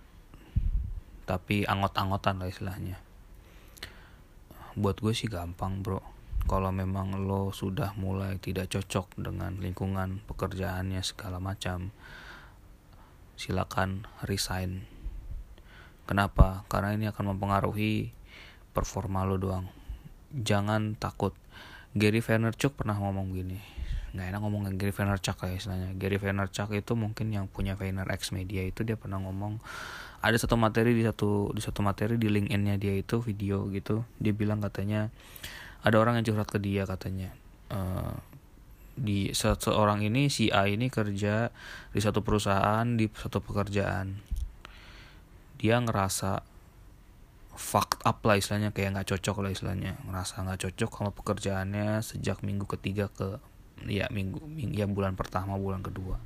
tapi 1.24 1.64
anggot-anggotan 1.64 2.40
lah 2.40 2.48
istilahnya. 2.48 3.00
Buat 4.76 5.00
gue 5.00 5.12
sih 5.16 5.32
gampang 5.32 5.80
bro. 5.80 6.00
Kalau 6.44 6.68
memang 6.68 7.24
lo 7.24 7.56
sudah 7.56 7.96
mulai 7.96 8.36
tidak 8.36 8.68
cocok 8.68 9.16
dengan 9.16 9.56
lingkungan 9.64 10.20
pekerjaannya 10.28 11.00
segala 11.00 11.40
macam 11.40 11.88
silakan 13.40 14.04
resign 14.28 14.84
kenapa? 16.04 16.62
Karena 16.68 16.92
ini 16.94 17.08
akan 17.11 17.37
mempengaruhi 17.37 18.12
performa 18.75 19.23
lo 19.23 19.37
doang. 19.38 19.66
Jangan 20.34 20.99
takut. 20.99 21.32
Gary 21.94 22.18
Vaynerchuk 22.18 22.75
pernah 22.75 22.99
ngomong 22.99 23.30
gini. 23.32 23.62
Nggak 24.14 24.26
enak 24.34 24.40
ngomongin 24.42 24.75
Gary 24.75 24.90
Vaynerchuk 24.90 25.38
ya 25.46 25.54
istilahnya. 25.54 25.94
Gary 25.94 26.18
Vaynerchuk 26.18 26.75
itu 26.75 26.92
mungkin 26.99 27.30
yang 27.30 27.46
punya 27.46 27.78
VaynerX 27.78 28.34
Media 28.34 28.66
itu 28.66 28.82
dia 28.82 28.99
pernah 28.99 29.23
ngomong 29.23 29.62
ada 30.25 30.34
satu 30.34 30.58
materi 30.58 30.96
di 30.96 31.04
satu 31.06 31.52
di 31.54 31.61
satu 31.62 31.84
materi 31.84 32.18
di 32.18 32.26
LinkedIn-nya 32.26 32.80
dia 32.82 32.94
itu 32.99 33.23
video 33.23 33.70
gitu. 33.70 34.02
Dia 34.18 34.34
bilang 34.34 34.58
katanya 34.58 35.14
ada 35.87 35.96
orang 36.02 36.18
yang 36.18 36.34
curhat 36.34 36.50
ke 36.50 36.58
dia 36.58 36.82
katanya. 36.82 37.30
Uh, 37.70 38.18
di 38.94 39.34
seorang 39.34 40.06
ini 40.06 40.30
si 40.30 40.54
A 40.54 40.70
ini 40.70 40.87
kerja 40.87 41.50
di 41.90 41.99
satu 41.99 42.23
perusahaan 42.23 42.87
di 42.94 43.11
satu 43.11 43.42
pekerjaan 43.42 44.33
dia 45.64 45.80
ngerasa 45.80 46.44
fucked 47.56 48.04
up 48.04 48.21
lah 48.21 48.37
istilahnya 48.37 48.76
kayak 48.76 49.00
nggak 49.00 49.16
cocok 49.16 49.40
lah 49.40 49.49
istilahnya. 49.49 49.97
Ngerasa 50.04 50.44
nggak 50.44 50.61
cocok 50.68 50.90
sama 50.92 51.11
pekerjaannya 51.16 52.04
sejak 52.04 52.44
minggu 52.44 52.68
ketiga 52.68 53.09
ke 53.09 53.40
ya 53.88 54.04
minggu, 54.12 54.44
minggu 54.44 54.76
ya 54.76 54.85
bulan 54.85 55.16
pertama 55.16 55.56
bulan 55.56 55.80
kedua. 55.80 56.21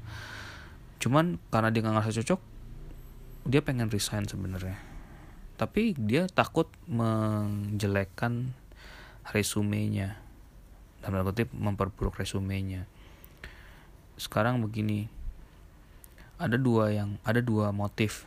Cuman 0.98 1.38
karena 1.54 1.70
dia 1.70 1.86
nggak 1.86 1.94
ngerasa 2.02 2.18
cocok 2.18 2.40
dia 3.46 3.62
pengen 3.62 3.86
resign 3.94 4.26
sebenarnya. 4.26 4.74
Tapi 5.54 5.94
dia 5.94 6.26
takut 6.26 6.66
menjelekkan 6.90 8.50
resumenya. 9.30 10.18
Dalam 10.98 11.22
kutip 11.30 11.54
memperburuk 11.54 12.18
resumenya. 12.18 12.90
Sekarang 14.18 14.58
begini 14.58 15.06
ada 16.42 16.58
dua 16.58 16.90
yang 16.90 17.22
ada 17.22 17.38
dua 17.38 17.70
motif 17.70 18.26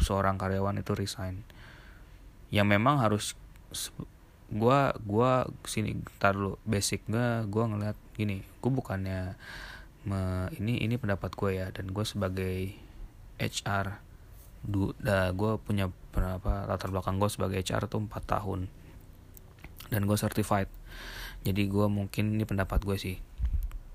seorang 0.00 0.38
karyawan 0.40 0.80
itu 0.80 0.92
resign. 0.96 1.44
Yang 2.54 2.66
memang 2.78 3.02
harus 3.02 3.34
gua 4.48 4.94
gua 5.02 5.50
sini 5.66 5.98
tar 6.22 6.38
dulu. 6.38 6.56
Basic 6.66 7.04
gua 7.10 7.42
gua 7.46 7.70
ngeliat 7.70 7.98
gini 8.14 8.46
gua 8.62 8.72
bukannya 8.72 9.34
me, 10.04 10.52
ini 10.60 10.84
ini 10.84 11.00
pendapat 11.00 11.32
gue 11.34 11.50
ya 11.64 11.66
dan 11.72 11.90
gue 11.90 12.04
sebagai 12.04 12.76
HR 13.40 13.98
du, 14.64 14.92
da, 15.00 15.32
gue 15.32 15.60
punya 15.60 15.90
berapa 16.12 16.68
latar 16.68 16.92
belakang 16.92 17.20
gue 17.20 17.28
sebagai 17.28 17.60
HR 17.60 17.88
tuh 17.88 18.04
4 18.04 18.12
tahun. 18.24 18.68
Dan 19.92 20.08
gue 20.08 20.16
certified. 20.16 20.68
Jadi 21.44 21.68
gue 21.68 21.86
mungkin 21.88 22.36
ini 22.36 22.44
pendapat 22.48 22.80
gue 22.84 22.96
sih. 22.96 23.16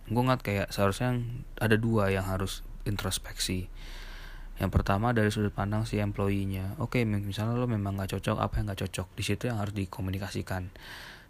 Gue 0.09 0.23
ngat 0.25 0.41
kayak 0.45 0.67
seharusnya 0.69 1.17
ada 1.57 1.77
dua 1.77 2.13
yang 2.13 2.25
harus 2.25 2.61
introspeksi 2.85 3.69
yang 4.59 4.69
pertama 4.75 5.15
dari 5.15 5.31
sudut 5.31 5.55
pandang 5.55 5.87
si 5.87 6.03
employee-nya. 6.03 6.75
Oke 6.83 7.07
misalnya 7.07 7.55
lo 7.55 7.63
memang 7.63 7.95
nggak 7.95 8.19
cocok 8.19 8.37
apa 8.43 8.59
yang 8.59 8.65
nggak 8.67 8.81
cocok? 8.85 9.07
Di 9.15 9.23
situ 9.23 9.47
yang 9.47 9.63
harus 9.63 9.71
dikomunikasikan. 9.71 10.67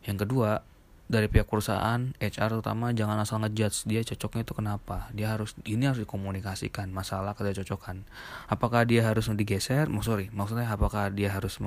Yang 0.01 0.17
kedua 0.25 0.65
dari 1.09 1.25
pihak 1.25 1.49
perusahaan 1.49 2.13
HR 2.21 2.49
terutama 2.57 2.93
jangan 2.93 3.17
asal 3.21 3.41
ngejudge 3.45 3.85
dia 3.85 4.01
cocoknya 4.01 4.41
itu 4.49 4.53
kenapa. 4.57 5.13
Dia 5.13 5.37
harus 5.37 5.53
ini 5.69 5.85
harus 5.85 6.01
dikomunikasikan 6.01 6.89
masalah 6.89 7.37
ketidakcocokan. 7.37 8.01
Apakah 8.49 8.89
dia 8.89 9.05
harus 9.05 9.29
digeser? 9.29 9.85
Oh, 9.93 10.01
sorry 10.01 10.33
maksudnya 10.33 10.65
apakah 10.65 11.13
dia 11.13 11.29
harus 11.29 11.61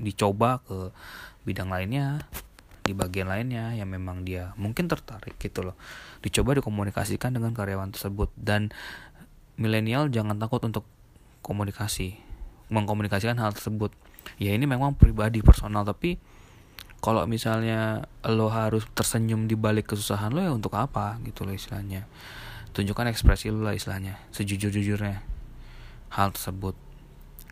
dicoba 0.00 0.64
ke 0.64 0.96
bidang 1.44 1.68
lainnya 1.68 2.24
di 2.82 2.96
bagian 2.96 3.30
lainnya 3.30 3.76
yang 3.76 3.92
memang 3.92 4.24
dia 4.24 4.56
mungkin 4.56 4.88
tertarik 4.88 5.36
gitu 5.36 5.60
loh. 5.60 5.76
Dicoba 6.24 6.56
dikomunikasikan 6.56 7.36
dengan 7.36 7.52
karyawan 7.52 7.92
tersebut. 7.92 8.32
Dan 8.32 8.72
milenial 9.60 10.08
jangan 10.08 10.40
takut 10.40 10.64
untuk 10.64 10.88
komunikasi 11.42 12.16
mengkomunikasikan 12.72 13.36
hal 13.36 13.52
tersebut. 13.52 13.92
Ya 14.40 14.56
ini 14.56 14.64
memang 14.64 14.96
pribadi 14.96 15.44
personal 15.44 15.84
tapi 15.84 16.16
kalau 17.02 17.26
misalnya 17.26 18.06
lo 18.24 18.46
harus 18.48 18.86
tersenyum 18.94 19.50
di 19.50 19.58
balik 19.58 19.90
kesusahan 19.90 20.30
lo 20.30 20.40
ya 20.40 20.54
untuk 20.54 20.72
apa 20.78 21.18
gitu 21.26 21.42
loh 21.42 21.52
istilahnya. 21.52 22.06
Tunjukkan 22.72 23.12
ekspresi 23.12 23.52
lo 23.52 23.66
lah 23.66 23.76
istilahnya 23.76 24.16
sejujur-jujurnya 24.32 25.20
hal 26.14 26.32
tersebut. 26.32 26.78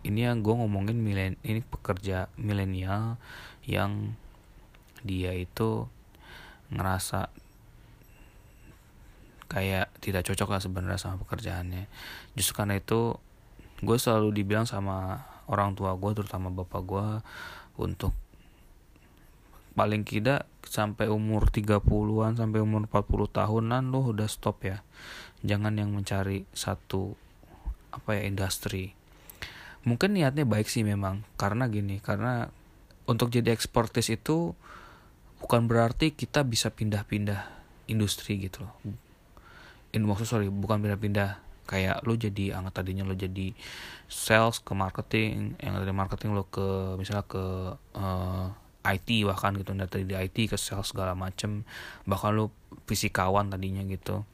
Ini 0.01 0.33
yang 0.33 0.41
gue 0.41 0.55
ngomongin 0.57 0.97
milen 0.97 1.37
ini 1.45 1.61
pekerja 1.61 2.33
milenial 2.41 3.21
yang 3.69 4.17
dia 5.05 5.37
itu 5.37 5.85
ngerasa 6.73 7.29
kayak 9.51 9.91
tidak 9.99 10.23
cocok 10.31 10.49
lah 10.49 10.61
sebenarnya 10.63 11.01
sama 11.03 11.19
pekerjaannya. 11.27 11.91
Justru 12.39 12.55
karena 12.55 12.79
itu 12.79 13.19
gue 13.81 13.97
selalu 13.97 14.37
dibilang 14.37 14.69
sama 14.69 15.25
orang 15.51 15.75
tua 15.75 15.97
gue 15.97 16.13
terutama 16.15 16.53
bapak 16.53 16.83
gue 16.85 17.07
untuk 17.81 18.13
paling 19.75 20.05
tidak 20.05 20.45
sampai 20.67 21.09
umur 21.09 21.49
30-an 21.49 22.37
sampai 22.37 22.61
umur 22.61 22.85
40 22.87 23.33
tahunan 23.33 23.83
lo 23.89 24.13
udah 24.13 24.29
stop 24.29 24.63
ya. 24.67 24.85
Jangan 25.41 25.81
yang 25.81 25.91
mencari 25.97 26.45
satu 26.53 27.17
apa 27.91 28.21
ya 28.21 28.29
industri. 28.29 28.93
Mungkin 29.89 30.13
niatnya 30.13 30.45
baik 30.45 30.69
sih 30.69 30.85
memang 30.85 31.25
karena 31.41 31.65
gini, 31.73 31.99
karena 32.05 32.53
untuk 33.09 33.33
jadi 33.33 33.57
eksportis 33.57 34.13
itu 34.13 34.53
bukan 35.41 35.65
berarti 35.65 36.13
kita 36.13 36.45
bisa 36.45 36.69
pindah-pindah 36.69 37.49
industri 37.89 38.37
gitu 38.37 38.69
loh. 38.69 38.77
In 39.97 40.05
maksud 40.05 40.29
sorry, 40.29 40.53
bukan 40.53 40.85
pindah-pindah 40.85 41.50
kayak 41.71 42.03
lu 42.03 42.19
jadi 42.19 42.59
anggap 42.59 42.83
tadinya 42.83 43.07
lu 43.07 43.15
jadi 43.15 43.55
sales 44.11 44.59
ke 44.59 44.75
marketing 44.75 45.55
yang 45.63 45.79
dari 45.79 45.95
marketing 45.95 46.35
lu 46.35 46.43
ke 46.51 46.99
misalnya 46.99 47.23
ke 47.31 47.45
uh, 47.95 48.51
eh, 48.83 48.99
IT 48.99 49.23
bahkan 49.23 49.55
gitu 49.55 49.71
dari 49.79 50.03
di 50.03 50.19
IT 50.19 50.51
ke 50.51 50.59
sales 50.59 50.91
segala 50.91 51.15
macem 51.15 51.63
bahkan 52.11 52.35
lu 52.35 52.51
fisikawan 52.91 53.55
tadinya 53.55 53.87
gitu. 53.87 54.27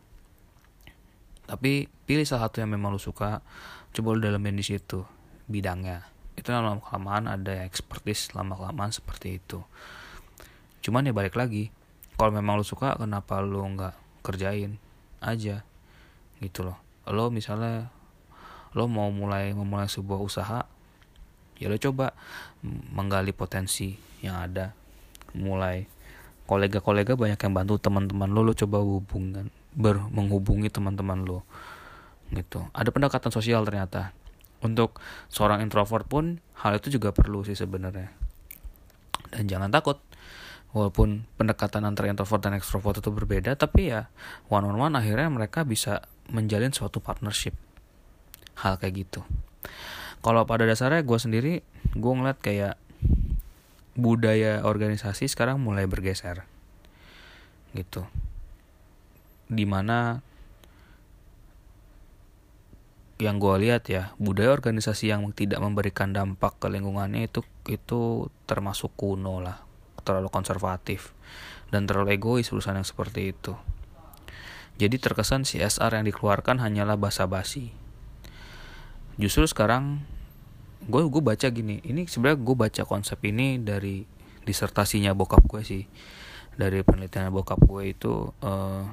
Tapi 1.44 1.92
pilih 2.08 2.24
salah 2.24 2.48
satu 2.48 2.64
yang 2.64 2.72
memang 2.72 2.96
lu 2.96 2.98
suka 2.98 3.44
coba 3.92 4.08
lu 4.16 4.24
dalamin 4.24 4.56
di 4.56 4.64
situ 4.64 5.04
bidangnya. 5.44 6.08
Itu 6.40 6.56
lama 6.56 6.80
kelamaan 6.80 7.28
ada 7.28 7.68
expertise 7.68 8.32
lama 8.32 8.56
kelamaan 8.56 8.96
seperti 8.96 9.36
itu. 9.44 9.60
Cuman 10.80 11.04
ya 11.04 11.12
balik 11.12 11.36
lagi 11.36 11.68
kalau 12.16 12.32
memang 12.32 12.56
lu 12.56 12.64
suka 12.64 12.96
kenapa 12.96 13.44
lu 13.44 13.60
nggak 13.60 14.24
kerjain 14.24 14.80
aja? 15.20 15.60
Gitu 16.40 16.64
loh 16.64 16.85
lo 17.10 17.30
misalnya 17.30 17.90
lo 18.76 18.90
mau 18.90 19.08
mulai 19.08 19.56
memulai 19.56 19.88
sebuah 19.88 20.20
usaha 20.20 20.60
ya 21.56 21.66
lo 21.72 21.76
coba 21.80 22.12
menggali 22.92 23.32
potensi 23.32 23.96
yang 24.20 24.36
ada. 24.40 24.76
Mulai 25.36 25.88
kolega-kolega 26.46 27.18
banyak 27.18 27.40
yang 27.40 27.54
bantu 27.54 27.80
teman-teman 27.80 28.30
lo 28.30 28.46
lo 28.46 28.52
coba 28.54 28.78
hubungan 28.80 29.50
ber 29.76 30.00
menghubungi 30.08 30.68
teman-teman 30.72 31.24
lo 31.24 31.44
gitu. 32.32 32.66
Ada 32.74 32.90
pendekatan 32.90 33.30
sosial 33.30 33.62
ternyata. 33.64 34.12
Untuk 34.64 34.98
seorang 35.28 35.60
introvert 35.60 36.08
pun 36.08 36.40
hal 36.64 36.80
itu 36.80 36.96
juga 36.96 37.12
perlu 37.12 37.44
sih 37.44 37.54
sebenarnya. 37.54 38.08
Dan 39.30 39.46
jangan 39.46 39.68
takut 39.68 40.00
walaupun 40.72 41.24
pendekatan 41.40 41.84
antara 41.88 42.12
introvert 42.12 42.42
dan 42.44 42.56
extrovert 42.56 43.00
itu 43.00 43.08
berbeda 43.08 43.56
tapi 43.56 43.88
ya 43.94 44.12
one 44.52 44.68
on 44.68 44.76
one 44.76 44.92
akhirnya 44.92 45.32
mereka 45.32 45.64
bisa 45.64 46.04
menjalin 46.30 46.74
suatu 46.74 46.98
partnership. 46.98 47.54
Hal 48.58 48.80
kayak 48.80 49.06
gitu. 49.06 49.20
Kalau 50.24 50.42
pada 50.48 50.66
dasarnya 50.66 51.04
gue 51.04 51.18
sendiri 51.20 51.52
gue 51.94 52.12
ngeliat 52.12 52.38
kayak 52.40 52.74
budaya 53.96 54.64
organisasi 54.64 55.28
sekarang 55.30 55.62
mulai 55.62 55.86
bergeser. 55.86 56.44
Gitu. 57.76 58.02
Di 59.46 59.64
mana 59.68 60.24
yang 63.16 63.40
gue 63.40 63.54
lihat 63.64 63.88
ya 63.88 64.12
budaya 64.20 64.52
organisasi 64.52 65.08
yang 65.08 65.24
tidak 65.32 65.64
memberikan 65.64 66.12
dampak 66.12 66.60
ke 66.60 66.68
lingkungannya 66.68 67.32
itu 67.32 67.40
itu 67.70 68.28
termasuk 68.44 68.92
kuno 68.96 69.40
lah. 69.40 69.62
Terlalu 70.04 70.28
konservatif 70.30 71.16
dan 71.70 71.88
terlalu 71.88 72.14
egois 72.14 72.46
urusan 72.52 72.78
yang 72.78 72.86
seperti 72.86 73.34
itu 73.34 73.56
jadi 74.76 74.96
terkesan 75.00 75.48
CSR 75.48 75.96
yang 75.96 76.04
dikeluarkan 76.04 76.60
hanyalah 76.60 77.00
basa-basi. 77.00 77.72
Justru 79.16 79.48
sekarang 79.48 80.04
gue 80.84 81.02
gue 81.08 81.22
baca 81.24 81.48
gini, 81.48 81.80
ini 81.88 82.04
sebenarnya 82.04 82.38
gue 82.44 82.56
baca 82.56 82.82
konsep 82.84 83.16
ini 83.24 83.56
dari 83.56 84.04
disertasinya 84.44 85.16
bokap 85.16 85.42
gue 85.48 85.62
sih, 85.64 85.84
dari 86.54 86.84
penelitian 86.84 87.32
bokap 87.32 87.60
gue 87.64 87.82
itu 87.96 88.32
uh, 88.44 88.84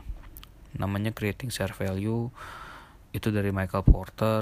namanya 0.80 1.12
creating 1.14 1.54
share 1.54 1.76
value 1.76 2.32
itu 3.14 3.30
dari 3.30 3.54
Michael 3.54 3.86
Porter 3.86 4.42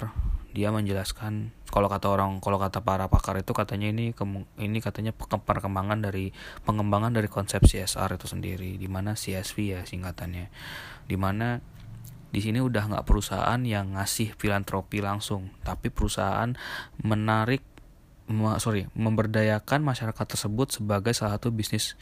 dia 0.52 0.68
menjelaskan 0.70 1.56
kalau 1.72 1.88
kata 1.88 2.12
orang 2.12 2.44
kalau 2.44 2.60
kata 2.60 2.84
para 2.84 3.08
pakar 3.08 3.40
itu 3.40 3.56
katanya 3.56 3.88
ini 3.88 4.12
ini 4.60 4.78
katanya 4.84 5.16
perkembangan 5.16 6.04
dari 6.04 6.36
pengembangan 6.68 7.16
dari 7.16 7.32
konsep 7.32 7.64
CSR 7.64 8.20
itu 8.20 8.28
sendiri. 8.28 8.76
Di 8.76 8.92
mana 8.92 9.16
CSV 9.16 9.58
ya 9.64 9.80
singkatannya. 9.88 10.52
Di 11.08 11.16
mana 11.16 11.64
di 12.32 12.40
sini 12.44 12.60
udah 12.60 12.92
nggak 12.92 13.08
perusahaan 13.08 13.60
yang 13.64 13.96
ngasih 13.96 14.36
filantropi 14.40 15.04
langsung 15.04 15.52
tapi 15.68 15.92
perusahaan 15.92 16.56
menarik 17.04 17.60
sorry 18.64 18.88
memberdayakan 18.96 19.84
masyarakat 19.84 20.24
tersebut 20.24 20.72
sebagai 20.72 21.12
salah 21.12 21.36
satu 21.36 21.52
bisnis 21.52 22.00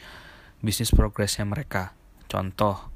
bisnis 0.62 0.90
progresnya 0.94 1.46
mereka. 1.46 1.94
Contoh 2.30 2.89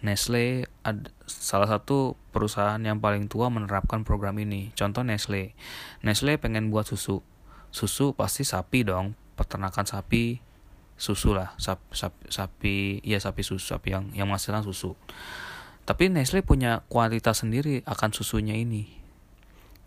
Nestle 0.00 0.64
ad, 0.80 1.12
salah 1.28 1.68
satu 1.68 2.16
perusahaan 2.32 2.80
yang 2.80 3.04
paling 3.04 3.28
tua 3.28 3.52
menerapkan 3.52 4.00
program 4.00 4.40
ini. 4.40 4.72
Contoh 4.72 5.04
Nestle. 5.04 5.52
Nestle 6.00 6.40
pengen 6.40 6.72
buat 6.72 6.88
susu. 6.88 7.20
Susu 7.68 8.16
pasti 8.16 8.42
sapi 8.42 8.82
dong, 8.82 9.12
peternakan 9.36 9.84
sapi, 9.84 10.40
susu 10.96 11.36
lah, 11.36 11.52
sapi, 11.60 11.84
sapi, 11.92 12.20
sapi 12.32 12.74
ya 13.04 13.20
sapi 13.20 13.44
susu, 13.44 13.76
sapi 13.76 13.92
yang 13.92 14.04
yang 14.16 14.26
menghasilkan 14.28 14.64
susu. 14.64 14.96
Tapi 15.84 16.08
Nestle 16.08 16.40
punya 16.40 16.84
kualitas 16.88 17.44
sendiri 17.44 17.84
akan 17.84 18.10
susunya 18.12 18.56
ini. 18.56 18.88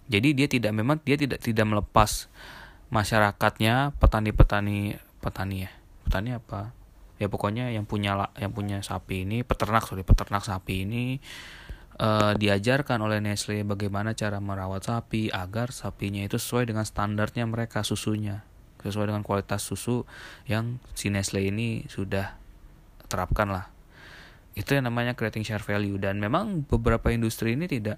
Jadi 0.09 0.35
dia 0.37 0.45
tidak 0.45 0.73
memang 0.77 1.01
dia 1.01 1.17
tidak 1.17 1.41
tidak 1.41 1.65
melepas 1.65 2.29
masyarakatnya, 2.93 3.97
petani-petani 3.97 4.99
petani 5.21 5.65
ya. 5.65 5.71
Petani 6.05 6.29
apa? 6.35 6.82
Ya 7.23 7.31
pokoknya 7.31 7.71
yang 7.71 7.87
punya 7.87 8.27
yang 8.35 8.51
punya 8.51 8.83
sapi 8.83 9.23
ini 9.23 9.47
peternak 9.47 9.87
sorry 9.87 10.03
peternak 10.03 10.43
sapi 10.43 10.83
ini 10.83 11.23
uh, 11.99 12.33
diajarkan 12.37 13.01
oleh 13.03 13.21
Nestle 13.21 13.61
bagaimana 13.67 14.17
cara 14.17 14.41
merawat 14.41 14.87
sapi 14.87 15.29
agar 15.29 15.69
sapinya 15.75 16.23
itu 16.23 16.39
sesuai 16.39 16.71
dengan 16.71 16.85
standarnya 16.87 17.45
mereka 17.45 17.85
susunya. 17.85 18.45
Sesuai 18.83 19.15
dengan 19.15 19.23
kualitas 19.23 19.63
susu 19.63 20.03
yang 20.43 20.81
si 20.91 21.07
Nestle 21.07 21.43
ini 21.43 21.87
sudah 21.87 22.35
terapkan 23.07 23.47
lah. 23.47 23.71
Itu 24.53 24.75
yang 24.75 24.91
namanya 24.91 25.15
creating 25.15 25.47
share 25.47 25.63
value. 25.63 25.95
Dan 25.95 26.19
memang 26.19 26.67
beberapa 26.67 27.09
industri 27.09 27.55
ini 27.55 27.71
tidak 27.71 27.97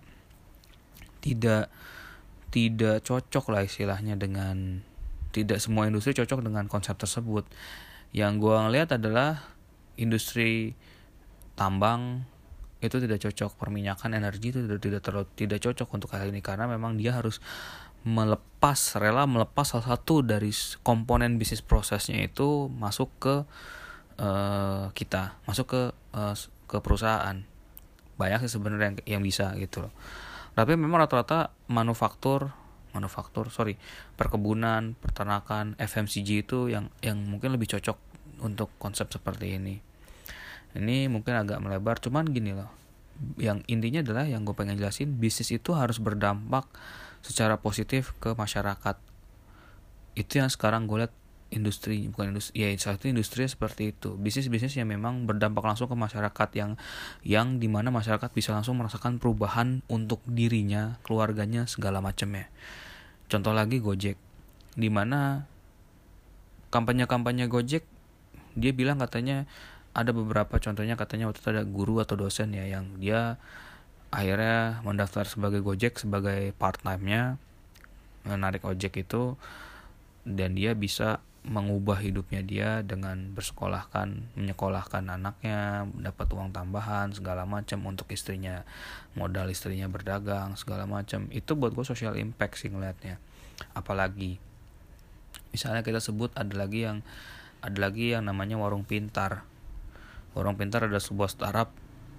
tidak 1.25 1.73
tidak 2.53 3.01
cocok 3.01 3.45
lah 3.51 3.65
istilahnya 3.65 4.15
dengan 4.15 4.85
tidak 5.33 5.59
semua 5.59 5.89
industri 5.89 6.15
cocok 6.15 6.39
dengan 6.45 6.69
konsep 6.71 6.95
tersebut 6.95 7.43
yang 8.15 8.39
gue 8.39 8.56
ngeliat 8.56 8.95
adalah 8.95 9.43
industri 9.99 10.71
tambang 11.60 12.23
itu 12.80 12.95
tidak 13.04 13.19
cocok 13.28 13.60
perminyakan 13.60 14.15
energi 14.15 14.56
itu 14.56 14.63
tidak 14.63 14.80
tidak 14.80 15.01
terlalu 15.04 15.28
tidak 15.36 15.60
cocok 15.60 15.88
untuk 15.91 16.10
hal 16.15 16.32
ini 16.32 16.39
karena 16.39 16.63
memang 16.63 16.95
dia 16.95 17.12
harus 17.12 17.43
melepas 18.08 18.78
rela 19.01 19.28
melepas 19.28 19.67
salah 19.67 19.97
satu 19.97 20.23
dari 20.23 20.54
komponen 20.80 21.36
bisnis 21.36 21.60
prosesnya 21.60 22.23
itu 22.23 22.71
masuk 22.71 23.10
ke 23.19 23.36
uh, 24.21 24.93
kita 24.95 25.36
masuk 25.43 25.65
ke 25.67 25.82
uh, 26.15 26.36
ke 26.71 26.78
perusahaan. 26.80 27.36
Banyak 28.15 28.47
sih 28.47 28.51
sebenarnya 28.56 28.95
yang, 28.95 29.19
yang 29.19 29.21
bisa 29.25 29.51
gitu 29.60 29.89
loh. 29.89 29.93
Tapi 30.56 30.80
memang 30.80 31.04
rata-rata 31.04 31.51
manufaktur 31.67 32.54
manufaktur 32.95 33.51
sorry 33.51 33.75
perkebunan 34.15 34.95
peternakan 35.04 35.75
FMCG 35.75 36.47
itu 36.47 36.71
yang 36.71 36.88
yang 37.04 37.19
mungkin 37.28 37.51
lebih 37.51 37.75
cocok 37.75 37.99
untuk 38.41 38.71
konsep 38.82 39.12
seperti 39.12 39.60
ini. 39.60 39.80
Ini 40.76 41.08
mungkin 41.08 41.36
agak 41.39 41.63
melebar 41.63 42.02
cuman 42.04 42.28
gini 42.28 42.52
loh. 42.52 42.71
Yang 43.39 43.63
intinya 43.71 44.04
adalah 44.04 44.26
yang 44.28 44.43
gue 44.43 44.52
pengen 44.52 44.76
jelasin 44.76 45.15
bisnis 45.15 45.56
itu 45.56 45.71
harus 45.71 46.04
berdampak 46.04 46.67
secara 47.24 47.56
positif 47.60 48.12
ke 48.19 48.36
masyarakat. 48.36 49.00
Itu 50.19 50.43
yang 50.43 50.52
sekarang 50.52 50.88
gue 50.91 51.08
lihat 51.08 51.13
industri 51.54 52.12
bukan 52.12 52.36
industri 52.36 52.58
ya 52.60 52.67
satu 52.76 53.08
industri 53.08 53.48
seperti 53.48 53.95
itu. 53.95 54.19
Bisnis 54.19 54.52
bisnis 54.52 54.76
yang 54.76 54.91
memang 54.91 55.24
berdampak 55.24 55.63
langsung 55.63 55.88
ke 55.88 55.95
masyarakat 55.95 56.50
yang 56.60 56.76
yang 57.24 57.63
di 57.63 57.71
mana 57.71 57.88
masyarakat 57.88 58.28
bisa 58.36 58.52
langsung 58.52 58.76
merasakan 58.76 59.15
perubahan 59.15 59.80
untuk 59.88 60.19
dirinya 60.28 61.00
keluarganya 61.08 61.63
segala 61.71 62.04
macamnya 62.04 62.52
contoh 63.30 63.54
lagi 63.54 63.82
Gojek 63.82 64.17
di 64.76 64.89
mana 64.91 65.50
kampanye-kampanye 66.69 67.48
Gojek 67.48 67.88
dia 68.56 68.72
bilang 68.72 68.98
katanya 68.98 69.46
ada 69.96 70.12
beberapa 70.12 70.60
contohnya 70.60 71.00
katanya 71.00 71.32
waktu 71.32 71.39
itu 71.39 71.50
ada 71.56 71.63
guru 71.63 72.04
atau 72.04 72.20
dosen 72.20 72.52
ya 72.52 72.68
yang 72.68 73.00
dia 73.00 73.39
akhirnya 74.12 74.84
mendaftar 74.84 75.28
sebagai 75.28 75.63
Gojek 75.63 76.00
sebagai 76.00 76.52
part 76.56 76.80
time-nya 76.84 77.39
menarik 78.26 78.65
ojek 78.65 79.06
itu 79.06 79.38
dan 80.26 80.58
dia 80.58 80.74
bisa 80.74 81.22
mengubah 81.46 82.02
hidupnya 82.02 82.41
dia 82.41 82.70
dengan 82.82 83.30
bersekolahkan 83.38 84.34
menyekolahkan 84.34 85.06
anaknya 85.06 85.86
dapat 85.94 86.26
uang 86.34 86.50
tambahan 86.50 87.13
segala 87.13 87.46
macam 87.46 87.86
untuk 87.86 88.10
istrinya 88.10 88.65
modal 89.13 89.54
istrinya 89.54 89.86
berdagang 89.86 90.58
segala 90.58 90.89
macam. 90.89 91.30
Itu 91.30 91.54
buat 91.54 91.78
gue 91.78 91.86
social 91.86 92.18
impact 92.18 92.65
sih 92.65 92.74
ngeliatnya. 92.74 93.22
Apalagi 93.78 94.41
misalnya 95.54 95.86
kita 95.86 96.02
sebut 96.02 96.34
ada 96.34 96.52
lagi 96.58 96.89
yang 96.89 97.06
ada 97.65 97.78
lagi 97.89 98.13
yang 98.13 98.30
namanya 98.30 98.62
warung 98.62 98.86
pintar. 98.86 99.41
Warung 100.38 100.54
pintar 100.56 100.86
ada 100.86 101.01
sebuah 101.01 101.34
startup 101.34 101.73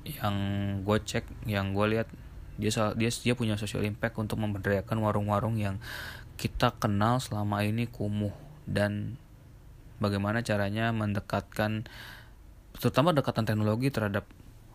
yang 0.06 0.34
gue 0.82 0.98
cek 1.02 1.46
yang 1.50 1.74
gue 1.74 1.86
lihat 1.98 2.08
dia 2.56 2.70
dia 2.94 3.10
dia 3.10 3.34
punya 3.34 3.58
social 3.60 3.84
impact 3.84 4.16
untuk 4.16 4.40
memberdayakan 4.40 4.98
warung-warung 5.02 5.60
yang 5.60 5.78
kita 6.34 6.74
kenal 6.76 7.22
selama 7.22 7.62
ini 7.62 7.86
kumuh. 7.86 8.32
Dan 8.66 9.14
bagaimana 10.02 10.42
caranya 10.42 10.90
mendekatkan 10.90 11.86
terutama 12.76 13.14
dekatan 13.14 13.46
teknologi 13.48 13.88
terhadap 13.88 14.26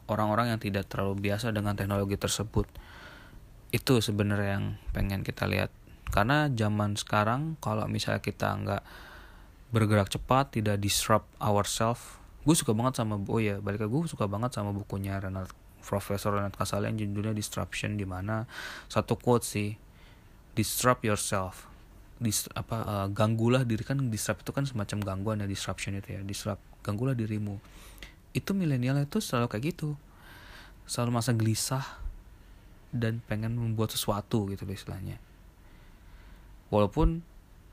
orang-orang 0.10 0.56
yang 0.56 0.60
tidak 0.60 0.90
terlalu 0.90 1.32
biasa 1.32 1.52
dengan 1.52 1.76
teknologi 1.76 2.16
tersebut. 2.16 2.66
Itu 3.72 4.00
sebenarnya 4.00 4.60
yang 4.60 4.66
pengen 4.96 5.22
kita 5.28 5.48
lihat. 5.48 5.72
Karena 6.12 6.52
zaman 6.52 7.00
sekarang 7.00 7.56
kalau 7.64 7.88
misalnya 7.88 8.20
kita 8.20 8.52
nggak 8.52 8.84
bergerak 9.72 10.12
cepat 10.12 10.60
tidak 10.60 10.78
disrupt 10.84 11.28
ourselves 11.40 12.22
gue 12.42 12.56
suka 12.58 12.74
banget 12.74 12.98
sama 12.98 13.22
oh 13.22 13.40
ya 13.42 13.62
balik 13.62 13.86
ke 13.86 13.88
gue 13.88 14.02
suka 14.10 14.26
banget 14.26 14.58
sama 14.58 14.74
bukunya 14.74 15.18
Renat 15.22 15.50
Profesor 15.82 16.34
Renat 16.38 16.54
Kasali 16.54 16.90
yang 16.90 16.98
judulnya 16.98 17.34
Disruption 17.34 17.98
di 17.98 18.06
mana 18.06 18.46
satu 18.90 19.18
quote 19.18 19.46
sih 19.46 19.78
disrupt 20.54 21.02
yourself. 21.02 21.68
Dis 22.22 22.46
apa 22.54 22.78
uh, 22.86 23.08
ganggulah 23.10 23.66
diri 23.66 23.82
kan 23.82 23.98
disrupt 24.14 24.46
itu 24.46 24.54
kan 24.54 24.70
semacam 24.70 24.98
gangguan 25.02 25.38
ya 25.42 25.48
disruption 25.50 25.98
itu 25.98 26.18
ya 26.18 26.22
disrupt 26.22 26.62
ganggulah 26.86 27.18
dirimu. 27.18 27.58
Itu 28.32 28.54
milenial 28.54 29.02
itu 29.02 29.18
selalu 29.18 29.50
kayak 29.50 29.64
gitu. 29.74 29.98
Selalu 30.86 31.10
masa 31.18 31.34
gelisah 31.34 31.86
dan 32.94 33.24
pengen 33.26 33.58
membuat 33.58 33.90
sesuatu 33.96 34.46
gitu 34.54 34.68
istilahnya. 34.70 35.18
Walaupun 36.70 37.26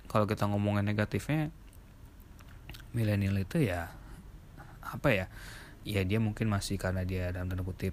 kalau 0.08 0.24
kita 0.24 0.48
ngomongin 0.48 0.88
negatifnya 0.88 1.52
milenial 2.96 3.36
itu 3.36 3.60
ya 3.64 3.92
apa 4.82 5.08
ya 5.12 5.26
ya 5.84 6.04
dia 6.04 6.20
mungkin 6.20 6.48
masih 6.48 6.80
karena 6.80 7.04
dia 7.04 7.32
dalam 7.32 7.48
tanda 7.48 7.64
kutip 7.64 7.92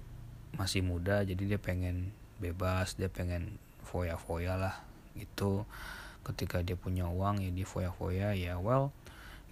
masih 0.56 0.80
muda 0.80 1.24
jadi 1.24 1.56
dia 1.56 1.60
pengen 1.60 2.12
bebas 2.40 2.96
dia 2.96 3.08
pengen 3.08 3.60
foya-foya 3.86 4.58
lah 4.60 4.76
gitu. 5.16 5.64
Ketika 6.26 6.60
dia 6.60 6.74
punya 6.74 7.06
uang 7.06 7.40
ya 7.40 7.50
dia 7.54 7.64
foya-foya 7.64 8.34
ya 8.34 8.58
well 8.58 8.90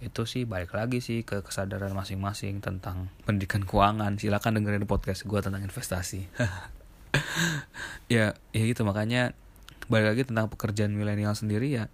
itu 0.03 0.27
sih 0.27 0.43
balik 0.43 0.75
lagi 0.75 0.99
sih 0.99 1.23
ke 1.23 1.39
kesadaran 1.39 1.95
masing-masing 1.95 2.59
tentang 2.59 3.07
pendidikan 3.23 3.63
keuangan. 3.63 4.19
Silakan 4.19 4.59
dengerin 4.59 4.85
podcast 4.85 5.23
gue 5.23 5.39
tentang 5.39 5.63
investasi. 5.63 6.27
Ya 8.11 8.35
ya 8.51 8.63
gitu. 8.67 8.83
Makanya 8.83 9.31
balik 9.87 10.13
lagi 10.13 10.23
tentang 10.27 10.51
pekerjaan 10.51 10.91
milenial 10.91 11.31
sendiri 11.31 11.71
ya. 11.71 11.87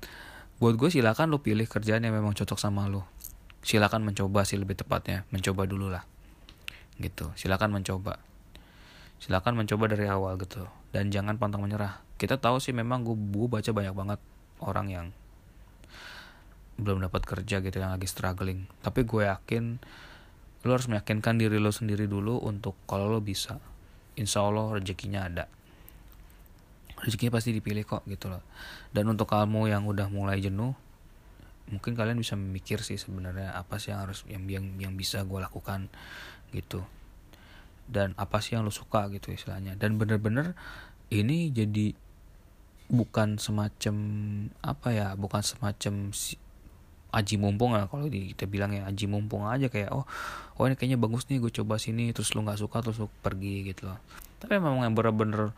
Buat 0.58 0.82
gue 0.82 0.90
silakan 0.90 1.30
lo 1.30 1.46
pilih 1.46 1.70
kerjaan 1.70 2.02
yang 2.02 2.18
memang 2.18 2.34
cocok 2.34 2.58
sama 2.58 2.90
lo 2.90 3.06
silakan 3.62 4.06
mencoba 4.06 4.45
sih 4.45 4.58
lebih 4.58 4.78
tepatnya 4.78 5.26
mencoba 5.30 5.65
dulu 5.69 5.88
lah. 5.93 6.04
Gitu 6.97 7.30
silakan 7.38 7.78
mencoba. 7.78 8.17
Silakan 9.21 9.54
mencoba 9.54 9.86
dari 9.86 10.10
awal 10.10 10.38
gitu 10.41 10.65
dan 10.91 11.13
jangan 11.13 11.38
pantang 11.38 11.62
menyerah. 11.62 12.02
Kita 12.17 12.38
tahu 12.38 12.62
sih 12.62 12.74
memang 12.74 13.02
gue, 13.06 13.17
gue 13.17 13.47
baca 13.50 13.71
banyak 13.74 13.95
banget 13.95 14.19
orang 14.62 14.88
yang 14.89 15.08
belum 16.82 17.06
dapat 17.06 17.21
kerja 17.26 17.62
gitu 17.62 17.78
yang 17.78 17.93
lagi 17.93 18.10
struggling. 18.10 18.65
Tapi 18.82 19.06
gue 19.06 19.30
yakin 19.30 19.78
lo 20.62 20.78
harus 20.78 20.89
meyakinkan 20.89 21.41
diri 21.41 21.58
lo 21.58 21.74
sendiri 21.74 22.06
dulu 22.06 22.38
untuk 22.41 22.78
kalau 22.86 23.10
lo 23.10 23.21
bisa 23.21 23.58
insya 24.17 24.45
Allah 24.45 24.78
rezekinya 24.78 25.26
ada. 25.26 25.45
Rezekinya 27.02 27.34
pasti 27.34 27.54
dipilih 27.54 27.86
kok 27.86 28.06
gitu 28.06 28.30
loh. 28.30 28.45
Dan 28.93 29.10
untuk 29.10 29.30
kamu 29.30 29.74
yang 29.74 29.89
udah 29.89 30.10
mulai 30.13 30.38
jenuh 30.38 30.78
mungkin 31.69 31.93
kalian 31.93 32.17
bisa 32.17 32.34
mikir 32.39 32.82
sih 32.82 32.97
sebenarnya 32.97 33.54
apa 33.54 33.78
sih 33.78 33.93
yang 33.93 34.08
harus 34.08 34.26
yang 34.26 34.43
yang 34.50 34.65
yang 34.80 34.93
bisa 34.97 35.21
gue 35.28 35.38
lakukan 35.38 35.91
gitu. 36.56 36.82
Dan 37.91 38.15
apa 38.15 38.39
sih 38.39 38.56
yang 38.56 38.63
lo 38.63 38.71
suka 38.71 39.12
gitu 39.12 39.36
istilahnya. 39.36 39.76
Dan 39.76 40.00
bener-bener 40.00 40.56
ini 41.12 41.52
jadi 41.52 41.93
bukan 42.91 43.39
semacam 43.39 43.95
apa 44.60 44.88
ya 44.91 45.08
bukan 45.15 45.39
semacam 45.39 46.12
aji 47.12 47.36
mumpung 47.36 47.76
lah 47.76 47.88
kalau 47.91 48.08
kita 48.08 48.47
bilang 48.47 48.71
ya 48.71 48.88
aji 48.88 49.08
mumpung 49.08 49.43
aja 49.43 49.67
kayak 49.67 49.91
oh 49.91 50.08
oh 50.56 50.63
ini 50.67 50.80
kayaknya 50.80 51.00
bagus 51.00 51.28
nih 51.28 51.43
gue 51.43 51.52
coba 51.52 51.76
sini 51.76 52.15
terus 52.15 52.32
lu 52.36 52.43
nggak 52.43 52.60
suka 52.60 52.80
terus 52.80 53.00
lu 53.00 53.08
pergi 53.24 53.67
gitu 53.67 53.91
loh. 53.91 54.00
Tapi 54.39 54.58
memang 54.60 54.88
yang 54.88 54.95
bener-bener 54.95 55.52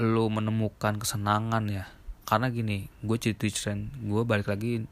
lu 0.00 0.28
menemukan 0.28 1.00
kesenangan 1.00 1.64
ya. 1.68 1.84
Karena 2.28 2.52
gini 2.52 2.88
gue 3.00 3.16
cerita 3.16 3.72
gue 3.76 4.22
balik 4.24 4.48
lagi 4.48 4.84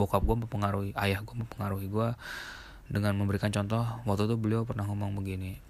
bokap 0.00 0.24
gue 0.24 0.36
mempengaruhi 0.48 0.90
ayah 0.96 1.20
gue 1.20 1.36
mempengaruhi 1.36 1.92
gue 1.92 2.08
dengan 2.88 3.12
memberikan 3.20 3.52
contoh 3.52 3.84
waktu 4.08 4.24
itu 4.24 4.36
beliau 4.40 4.64
pernah 4.64 4.88
ngomong 4.88 5.12
begini 5.20 5.60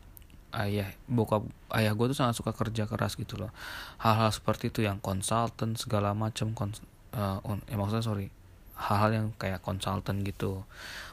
ayah 0.54 0.90
bokap 1.06 1.46
ayah 1.74 1.94
gue 1.94 2.06
tuh 2.10 2.18
sangat 2.18 2.34
suka 2.38 2.50
kerja 2.50 2.86
keras 2.90 3.14
gitu 3.14 3.38
loh. 3.38 3.54
Hal-hal 4.02 4.34
seperti 4.34 4.74
itu 4.74 4.82
yang 4.82 4.98
konsultan 4.98 5.78
segala 5.78 6.10
macam 6.10 6.54
kons 6.58 6.82
uh, 7.14 7.38
ya 7.70 7.76
maksudnya 7.78 8.02
sorry 8.02 8.26
hal-hal 8.74 9.10
yang 9.14 9.26
kayak 9.38 9.62
konsultan 9.62 10.26
gitu. 10.26 10.66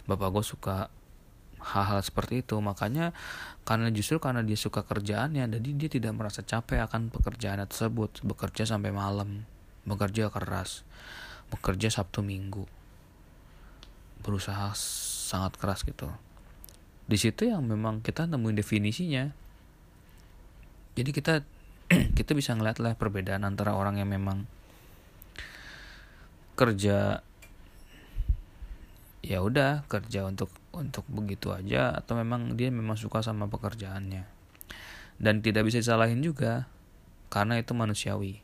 Bapak 0.09 0.33
gue 0.33 0.43
suka 0.45 0.89
hal-hal 1.61 2.01
seperti 2.01 2.41
itu. 2.41 2.57
Makanya 2.57 3.13
karena 3.61 3.93
justru 3.93 4.17
karena 4.17 4.41
dia 4.41 4.57
suka 4.57 4.81
kerjaannya 4.81 5.45
jadi 5.53 5.69
dia 5.77 5.89
tidak 5.91 6.17
merasa 6.17 6.41
capek 6.41 6.89
akan 6.89 7.13
pekerjaan 7.13 7.61
tersebut. 7.69 8.25
Bekerja 8.25 8.65
sampai 8.65 8.89
malam 8.89 9.45
bekerja 9.87 10.27
keras 10.27 10.83
bekerja 11.47 11.87
sabtu 11.87 12.19
minggu 12.19 12.67
berusaha 14.27 14.75
sangat 14.75 15.55
keras 15.55 15.87
gitu. 15.87 16.11
Di 17.07 17.15
situ 17.15 17.47
yang 17.47 17.63
memang 17.63 18.03
kita 18.03 18.27
nemuin 18.27 18.59
definisinya. 18.59 19.31
Jadi 20.99 21.09
kita 21.15 21.47
kita 22.19 22.35
bisa 22.35 22.51
ngeliat 22.51 22.83
lah 22.83 22.99
perbedaan 22.99 23.47
antara 23.47 23.79
orang 23.79 24.03
yang 24.03 24.11
memang 24.11 24.43
kerja 26.59 27.23
ya 29.23 29.39
udah 29.39 29.87
kerja 29.87 30.27
untuk 30.27 30.51
untuk 30.75 31.07
begitu 31.07 31.55
aja 31.55 31.95
atau 31.95 32.19
memang 32.19 32.59
dia 32.59 32.67
memang 32.67 32.99
suka 32.99 33.23
sama 33.23 33.47
pekerjaannya. 33.47 34.27
Dan 35.15 35.39
tidak 35.39 35.63
bisa 35.63 35.79
disalahin 35.79 36.19
juga 36.19 36.67
karena 37.31 37.55
itu 37.55 37.71
manusiawi. 37.71 38.43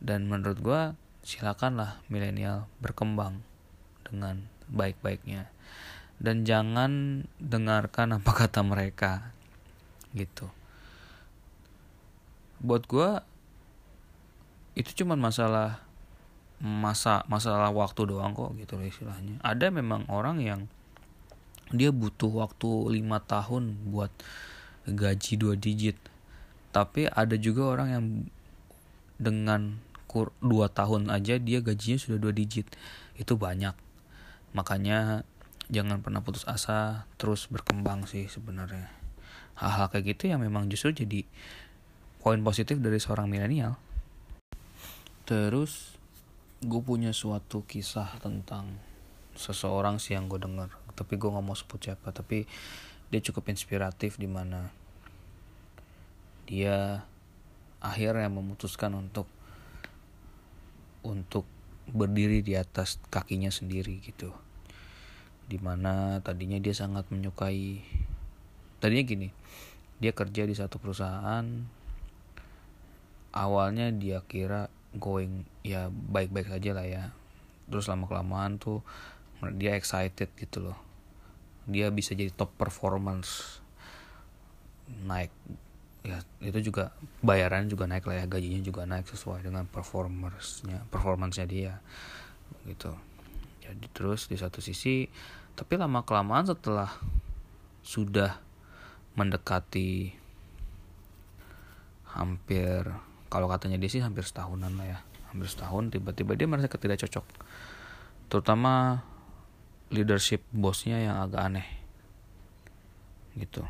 Dan 0.00 0.32
menurut 0.32 0.58
gue 0.64 0.82
silakanlah 1.20 2.00
milenial 2.08 2.64
berkembang 2.80 3.44
dengan 4.08 4.48
baik-baiknya. 4.70 5.50
Dan 6.20 6.46
jangan 6.46 7.24
dengarkan 7.42 8.14
apa 8.22 8.32
kata 8.32 8.62
mereka 8.62 9.34
gitu. 10.14 10.48
Buat 12.62 12.86
gue 12.86 13.10
itu 14.78 15.02
cuma 15.02 15.18
masalah 15.18 15.82
masa 16.60 17.24
masalah 17.24 17.72
waktu 17.72 18.04
doang 18.04 18.36
kok 18.36 18.52
gitu 18.60 18.76
loh 18.76 18.86
istilahnya. 18.86 19.40
Ada 19.40 19.72
memang 19.72 20.04
orang 20.12 20.44
yang 20.44 20.60
dia 21.72 21.88
butuh 21.88 22.28
waktu 22.28 23.00
lima 23.00 23.22
tahun 23.24 23.88
buat 23.88 24.12
gaji 24.84 25.32
dua 25.40 25.54
digit. 25.56 25.96
Tapi 26.70 27.08
ada 27.08 27.34
juga 27.34 27.66
orang 27.66 27.88
yang 27.88 28.04
dengan 29.16 29.80
kur 30.04 30.34
dua 30.44 30.68
tahun 30.68 31.08
aja 31.08 31.40
dia 31.40 31.64
gajinya 31.64 31.96
sudah 31.96 32.18
dua 32.20 32.36
digit. 32.36 32.68
Itu 33.16 33.40
banyak 33.40 33.89
makanya 34.56 35.22
jangan 35.70 36.02
pernah 36.02 36.20
putus 36.20 36.42
asa 36.46 37.06
terus 37.20 37.46
berkembang 37.46 38.04
sih 38.10 38.26
sebenarnya. 38.26 38.90
Hal-hal 39.58 39.92
kayak 39.92 40.16
gitu 40.16 40.32
yang 40.32 40.40
memang 40.42 40.66
justru 40.72 41.04
jadi 41.04 41.22
poin 42.20 42.40
positif 42.40 42.80
dari 42.82 42.98
seorang 42.98 43.28
milenial. 43.28 43.76
Terus 45.28 46.00
gue 46.60 46.80
punya 46.84 47.16
suatu 47.16 47.64
kisah 47.64 48.20
tentang 48.20 48.76
seseorang 49.32 49.96
sih 49.96 50.12
yang 50.12 50.28
gue 50.28 50.36
dengar 50.36 50.68
tapi 50.92 51.16
gue 51.16 51.32
nggak 51.32 51.40
mau 51.40 51.56
sebut 51.56 51.80
siapa 51.80 52.12
tapi 52.12 52.44
dia 53.08 53.20
cukup 53.24 53.48
inspiratif 53.48 54.20
di 54.20 54.28
mana 54.28 54.68
dia 56.44 57.00
akhirnya 57.80 58.28
memutuskan 58.28 58.92
untuk 58.92 59.24
untuk 61.00 61.48
berdiri 61.92 62.40
di 62.40 62.54
atas 62.56 62.98
kakinya 63.10 63.50
sendiri 63.50 64.00
gitu. 64.02 64.32
Di 65.50 65.58
mana 65.58 66.22
tadinya 66.22 66.56
dia 66.62 66.74
sangat 66.74 67.10
menyukai 67.10 67.82
tadinya 68.80 69.04
gini 69.04 69.28
dia 70.00 70.16
kerja 70.16 70.48
di 70.48 70.56
satu 70.56 70.80
perusahaan 70.80 71.44
awalnya 73.36 73.92
dia 73.92 74.24
kira 74.24 74.72
going 74.96 75.44
ya 75.62 75.92
baik-baik 75.92 76.50
saja 76.50 76.70
lah 76.74 76.86
ya. 76.88 77.04
Terus 77.70 77.86
lama 77.86 78.10
kelamaan 78.10 78.58
tuh 78.58 78.82
dia 79.54 79.76
excited 79.78 80.32
gitu 80.34 80.72
loh. 80.72 80.78
Dia 81.70 81.92
bisa 81.94 82.16
jadi 82.16 82.32
top 82.34 82.50
performance 82.58 83.62
naik 85.06 85.30
ya 86.00 86.16
itu 86.40 86.72
juga 86.72 86.96
bayaran 87.20 87.68
juga 87.68 87.84
naik 87.84 88.08
lah 88.08 88.24
ya 88.24 88.24
gajinya 88.24 88.60
juga 88.64 88.88
naik 88.88 89.04
sesuai 89.08 89.44
dengan 89.44 89.68
performersnya 89.68 90.88
performancenya 90.88 91.48
dia 91.48 91.74
gitu. 92.64 92.92
Jadi 93.60 93.86
terus 93.92 94.26
di 94.26 94.36
satu 94.40 94.64
sisi 94.64 95.06
tapi 95.54 95.76
lama 95.76 96.00
kelamaan 96.02 96.48
setelah 96.48 96.88
sudah 97.84 98.40
mendekati 99.18 100.16
hampir 102.16 102.88
kalau 103.30 103.46
katanya 103.46 103.78
dia 103.78 103.90
sih 103.90 104.02
hampir 104.02 104.26
setahunan 104.26 104.74
lah 104.74 104.86
ya 104.96 104.98
hampir 105.30 105.46
setahun 105.46 105.94
tiba-tiba 105.94 106.34
dia 106.34 106.50
merasa 106.50 106.66
tidak 106.66 106.98
cocok 107.06 107.22
terutama 108.30 109.04
leadership 109.90 110.42
bosnya 110.50 110.98
yang 110.98 111.22
agak 111.22 111.42
aneh 111.44 111.68
gitu 113.38 113.62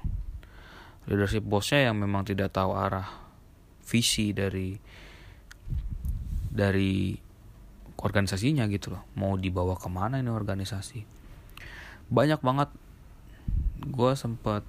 leadership 1.10 1.42
bosnya 1.42 1.90
yang 1.90 1.98
memang 1.98 2.22
tidak 2.22 2.54
tahu 2.54 2.70
arah 2.78 3.10
visi 3.82 4.30
dari 4.30 4.78
dari 6.50 7.18
organisasinya 7.98 8.70
gitu 8.70 8.94
loh. 8.94 9.04
Mau 9.18 9.34
dibawa 9.34 9.74
ke 9.74 9.90
mana 9.90 10.22
ini 10.22 10.30
organisasi? 10.30 11.02
Banyak 12.08 12.40
banget. 12.40 12.70
Gue 13.82 14.14
sempet 14.14 14.62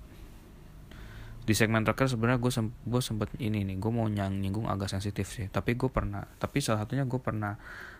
di 1.41 1.57
segmen 1.57 1.81
terakhir 1.81 2.05
sebenarnya 2.05 2.37
gue 2.37 2.53
sem 2.53 2.69
gue 2.85 3.01
sempet 3.01 3.33
ini 3.41 3.65
nih 3.65 3.81
gue 3.81 3.91
mau 3.91 4.05
nyang 4.05 4.41
nyinggung 4.41 4.65
agak 4.65 4.89
sensitif 4.89 5.29
sih. 5.29 5.45
Tapi 5.47 5.77
gue 5.77 5.89
pernah 5.93 6.25
tapi 6.41 6.57
salah 6.57 6.85
satunya 6.85 7.05
gue 7.05 7.21
pernah 7.21 7.57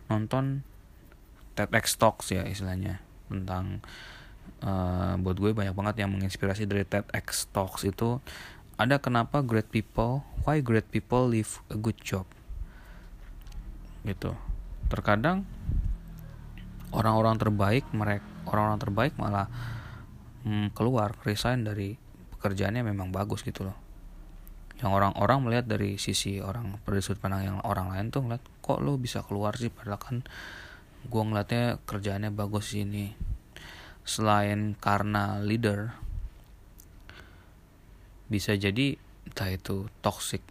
nonton 0.09 0.65
TEDx 1.53 2.01
Talks 2.01 2.33
ya 2.33 2.45
istilahnya 2.47 3.01
tentang 3.29 3.85
uh, 4.61 5.17
buat 5.19 5.37
gue 5.37 5.51
banyak 5.51 5.73
banget 5.75 6.05
yang 6.05 6.09
menginspirasi 6.13 6.69
dari 6.69 6.85
TEDx 6.85 7.49
Talks 7.51 7.83
itu. 7.85 8.21
Ada 8.77 8.97
kenapa 8.97 9.45
great 9.45 9.69
people 9.69 10.25
why 10.41 10.57
great 10.61 10.89
people 10.89 11.29
live 11.29 11.61
a 11.69 11.77
good 11.77 11.97
job? 12.01 12.25
Gitu. 14.01 14.33
Terkadang 14.89 15.45
orang-orang 16.91 17.37
terbaik 17.37 17.85
mereka 17.93 18.25
orang-orang 18.49 18.81
terbaik 18.81 19.13
malah 19.21 19.47
hmm, 20.43 20.73
keluar 20.73 21.13
resign 21.23 21.61
dari 21.61 21.93
pekerjaannya 22.37 22.81
memang 22.81 23.13
bagus 23.13 23.45
gitu 23.45 23.69
loh. 23.69 23.77
Yang 24.81 24.91
orang-orang 24.97 25.37
melihat 25.45 25.65
dari 25.69 26.01
sisi 26.01 26.41
orang 26.41 26.81
dari 26.81 27.05
sudut 27.05 27.21
pandang 27.21 27.53
yang 27.53 27.57
orang 27.61 27.93
lain 27.93 28.09
tuh 28.09 28.25
ngeliat 28.25 28.41
kok 28.65 28.81
lo 28.81 28.97
bisa 28.97 29.21
keluar 29.21 29.53
sih? 29.61 29.69
Padahal 29.69 30.01
kan 30.01 30.25
gue 31.05 31.21
ngeliatnya 31.21 31.77
kerjaannya 31.85 32.33
bagus 32.33 32.73
ini 32.73 33.13
selain 34.03 34.73
karena 34.77 35.39
leader 35.39 35.93
bisa 38.31 38.55
jadi 38.55 38.95
entah 39.27 39.49
itu 39.51 39.91
toxic 39.99 40.41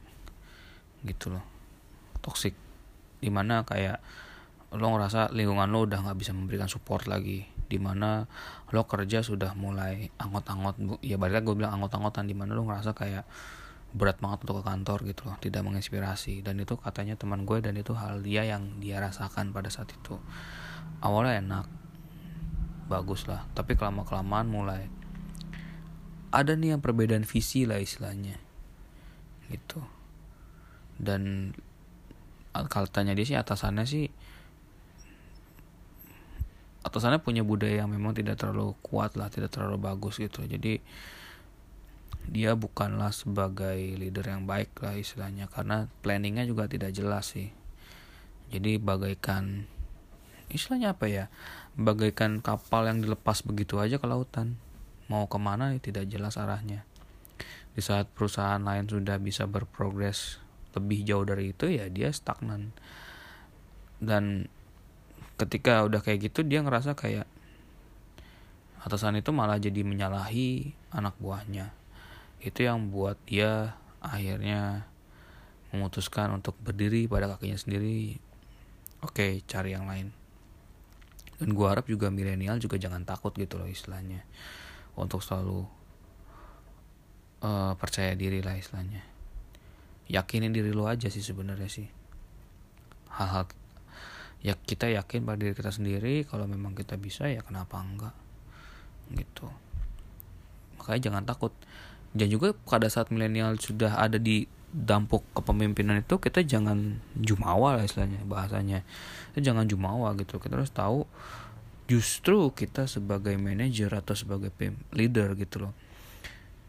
gitu 1.02 1.32
loh. 1.32 1.44
Toxic 2.20 2.52
di 3.20 3.28
mana 3.32 3.64
kayak 3.64 4.00
lo 4.76 4.86
ngerasa 4.94 5.34
lingkungan 5.34 5.68
lo 5.72 5.88
udah 5.88 6.04
nggak 6.04 6.18
bisa 6.20 6.30
memberikan 6.30 6.70
support 6.70 7.10
lagi 7.10 7.42
di 7.70 7.78
mana 7.78 8.26
lo 8.70 8.82
kerja 8.86 9.22
sudah 9.22 9.54
mulai 9.58 10.10
anggot-anggot 10.18 11.02
ya 11.02 11.18
balik 11.18 11.42
gue 11.42 11.58
bilang 11.58 11.78
anggot-anggotan 11.78 12.26
di 12.26 12.34
mana 12.34 12.54
lo 12.54 12.66
ngerasa 12.66 12.94
kayak 12.94 13.24
berat 13.90 14.22
banget 14.22 14.46
untuk 14.46 14.62
ke 14.62 14.64
kantor 14.70 14.98
gitu 15.06 15.22
loh 15.26 15.36
tidak 15.42 15.62
menginspirasi. 15.66 16.46
Dan 16.46 16.62
itu 16.62 16.78
katanya 16.78 17.18
teman 17.18 17.42
gue 17.42 17.58
dan 17.58 17.74
itu 17.74 17.94
hal 17.94 18.22
dia 18.22 18.46
yang 18.46 18.78
dia 18.78 19.02
rasakan 19.02 19.50
pada 19.50 19.66
saat 19.70 19.90
itu. 19.90 20.18
Awalnya 21.02 21.42
enak 21.42 21.66
bagus 22.90 23.31
lah. 23.31 23.46
Tapi 23.55 23.79
kelama 23.79 24.03
kelamaan 24.03 24.50
mulai 24.50 24.90
ada 26.31 26.55
nih 26.55 26.79
yang 26.79 26.83
perbedaan 26.83 27.26
visi 27.26 27.66
lah 27.66 27.83
istilahnya. 27.83 28.38
Gitu. 29.50 29.83
Dan 30.98 31.55
kalau 32.50 32.87
tanya 32.90 33.14
dia 33.14 33.26
sih 33.26 33.38
atasannya 33.38 33.87
sih 33.87 34.07
atasannya 36.81 37.20
punya 37.20 37.44
budaya 37.44 37.85
yang 37.85 37.92
memang 37.92 38.16
tidak 38.16 38.40
terlalu 38.40 38.72
kuat 38.81 39.14
lah 39.14 39.29
tidak 39.31 39.50
terlalu 39.50 39.79
bagus 39.79 40.22
gitu. 40.22 40.46
Jadi 40.46 40.79
dia 42.31 42.55
bukanlah 42.55 43.11
sebagai 43.11 43.79
leader 43.98 44.31
yang 44.31 44.46
baik 44.46 44.70
lah 44.83 44.94
istilahnya. 44.94 45.50
Karena 45.50 45.90
planningnya 46.03 46.46
juga 46.46 46.70
tidak 46.70 46.94
jelas 46.94 47.35
sih. 47.35 47.50
Jadi 48.55 48.79
bagaikan 48.79 49.66
istilahnya 50.50 50.94
apa 50.98 51.07
ya 51.07 51.24
bagaikan 51.78 52.42
kapal 52.42 52.88
yang 52.90 53.02
dilepas 53.04 53.46
begitu 53.46 53.78
aja 53.78 54.00
ke 54.00 54.06
lautan. 54.09 54.59
Mau 55.06 55.26
ke 55.26 55.38
mana 55.38 55.74
tidak 55.78 56.06
jelas 56.11 56.38
arahnya. 56.38 56.87
Di 57.74 57.83
saat 57.83 58.11
perusahaan 58.11 58.62
lain 58.62 58.87
sudah 58.90 59.18
bisa 59.18 59.46
berprogres 59.46 60.42
lebih 60.74 61.02
jauh 61.02 61.26
dari 61.26 61.50
itu 61.54 61.70
ya 61.70 61.87
dia 61.90 62.11
stagnan. 62.11 62.74
Dan 63.98 64.46
ketika 65.38 65.87
udah 65.87 66.02
kayak 66.02 66.30
gitu 66.30 66.46
dia 66.46 66.62
ngerasa 66.62 66.94
kayak 66.94 67.26
atasan 68.80 69.20
itu 69.20 69.30
malah 69.30 69.59
jadi 69.59 69.83
menyalahi 69.83 70.74
anak 70.94 71.18
buahnya. 71.18 71.74
Itu 72.40 72.66
yang 72.66 72.90
buat 72.90 73.18
dia 73.26 73.76
akhirnya 74.00 74.88
memutuskan 75.70 76.33
untuk 76.35 76.59
berdiri 76.59 77.06
pada 77.06 77.30
kakinya 77.30 77.59
sendiri. 77.59 78.18
Oke 79.00 79.40
cari 79.48 79.72
yang 79.72 79.88
lain 79.88 80.19
dan 81.40 81.57
gua 81.57 81.72
harap 81.72 81.88
juga 81.88 82.12
milenial 82.12 82.61
juga 82.61 82.76
jangan 82.76 83.09
takut 83.09 83.33
gitu 83.33 83.57
loh 83.57 83.64
istilahnya. 83.64 84.20
Untuk 84.94 85.24
selalu 85.24 85.64
uh, 87.40 87.72
percaya 87.81 88.12
diri 88.12 88.44
lah 88.44 88.61
istilahnya. 88.61 89.00
Yakinin 90.11 90.53
diri 90.53 90.76
lo 90.76 90.85
aja 90.85 91.09
sih 91.09 91.24
sebenarnya 91.24 91.70
sih. 91.72 91.88
Hal-hal 93.16 93.48
ya 94.44 94.57
kita 94.57 94.92
yakin 94.92 95.24
pada 95.24 95.40
diri 95.40 95.53
kita 95.57 95.72
sendiri 95.72 96.24
kalau 96.29 96.44
memang 96.44 96.76
kita 96.76 97.00
bisa 97.00 97.29
ya 97.33 97.40
kenapa 97.40 97.81
enggak? 97.81 98.14
Gitu. 99.16 99.48
Makanya 100.76 101.00
jangan 101.11 101.24
takut. 101.24 101.53
Dan 102.11 102.26
juga 102.29 102.53
pada 102.66 102.90
saat 102.90 103.09
milenial 103.14 103.57
sudah 103.57 103.96
ada 103.96 104.18
di 104.18 104.44
dampuk 104.70 105.26
kepemimpinan 105.35 106.00
itu 106.00 106.22
kita 106.22 106.46
jangan 106.46 107.02
jumawa 107.18 107.78
lah 107.78 107.85
istilahnya 107.85 108.22
bahasanya 108.22 108.87
kita 109.35 109.50
jangan 109.50 109.66
jumawa 109.66 110.14
gitu 110.14 110.38
kita 110.38 110.59
harus 110.59 110.70
tahu 110.70 111.04
justru 111.90 112.54
kita 112.54 112.87
sebagai 112.87 113.35
manajer 113.35 113.90
atau 113.90 114.14
sebagai 114.14 114.54
leader 114.94 115.35
gitu 115.35 115.66
loh 115.66 115.74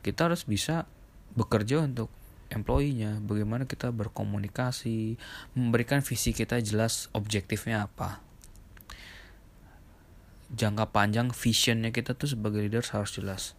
kita 0.02 0.34
harus 0.34 0.50
bisa 0.50 0.90
bekerja 1.38 1.86
untuk 1.86 2.10
employee-nya, 2.52 3.24
bagaimana 3.24 3.64
kita 3.64 3.90
berkomunikasi, 3.96 5.16
memberikan 5.56 6.04
visi 6.04 6.36
kita 6.36 6.60
jelas 6.60 7.08
objektifnya 7.16 7.88
apa. 7.88 8.20
Jangka 10.52 10.92
panjang 10.92 11.32
visionnya 11.32 11.96
kita 11.96 12.12
tuh 12.12 12.36
sebagai 12.36 12.60
leader 12.60 12.84
harus 12.92 13.16
jelas. 13.16 13.56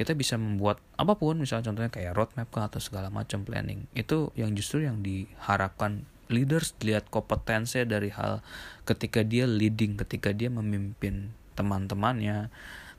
Kita 0.00 0.16
bisa 0.16 0.40
membuat 0.40 0.80
apa 0.96 1.12
pun, 1.20 1.36
misalnya 1.36 1.68
contohnya 1.68 1.92
kayak 1.92 2.16
roadmap 2.16 2.48
kah 2.48 2.72
atau 2.72 2.80
segala 2.80 3.12
macam 3.12 3.44
planning. 3.44 3.84
Itu 3.92 4.32
yang 4.32 4.56
justru 4.56 4.88
yang 4.88 5.04
diharapkan 5.04 6.08
leaders 6.32 6.72
lihat 6.80 7.12
kompetensi 7.12 7.84
dari 7.84 8.08
hal 8.08 8.40
ketika 8.88 9.20
dia 9.20 9.44
leading, 9.44 10.00
ketika 10.00 10.32
dia 10.32 10.48
memimpin 10.48 11.36
teman-temannya, 11.52 12.48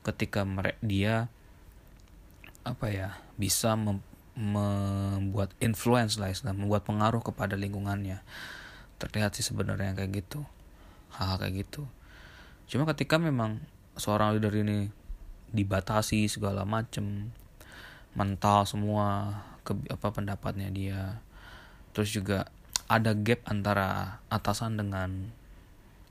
ketika 0.06 0.46
dia 0.86 1.26
apa 2.62 2.94
ya 2.94 3.18
bisa 3.42 3.74
mem 3.74 4.06
membuat 4.32 5.52
influence 5.60 6.16
lah 6.16 6.32
istilah 6.32 6.56
membuat 6.56 6.88
pengaruh 6.88 7.20
kepada 7.20 7.60
lingkungannya 7.60 8.24
terlihat 8.96 9.36
sih 9.36 9.44
sebenarnya 9.44 9.92
kayak 9.92 10.24
gitu 10.24 10.48
hal-hal 11.20 11.36
kayak 11.36 11.68
gitu 11.68 11.84
cuma 12.72 12.88
ketika 12.96 13.20
memang 13.20 13.60
seorang 14.00 14.40
leader 14.40 14.56
ini 14.56 14.88
dibatasi 15.52 16.28
segala 16.28 16.64
macem. 16.68 17.32
Mental 18.12 18.68
semua 18.68 19.40
ke 19.64 19.72
apa 19.88 20.12
pendapatnya 20.12 20.68
dia. 20.72 21.24
Terus 21.96 22.12
juga 22.12 22.52
ada 22.92 23.16
gap 23.16 23.40
antara 23.48 24.20
atasan 24.28 24.76
dengan 24.76 25.32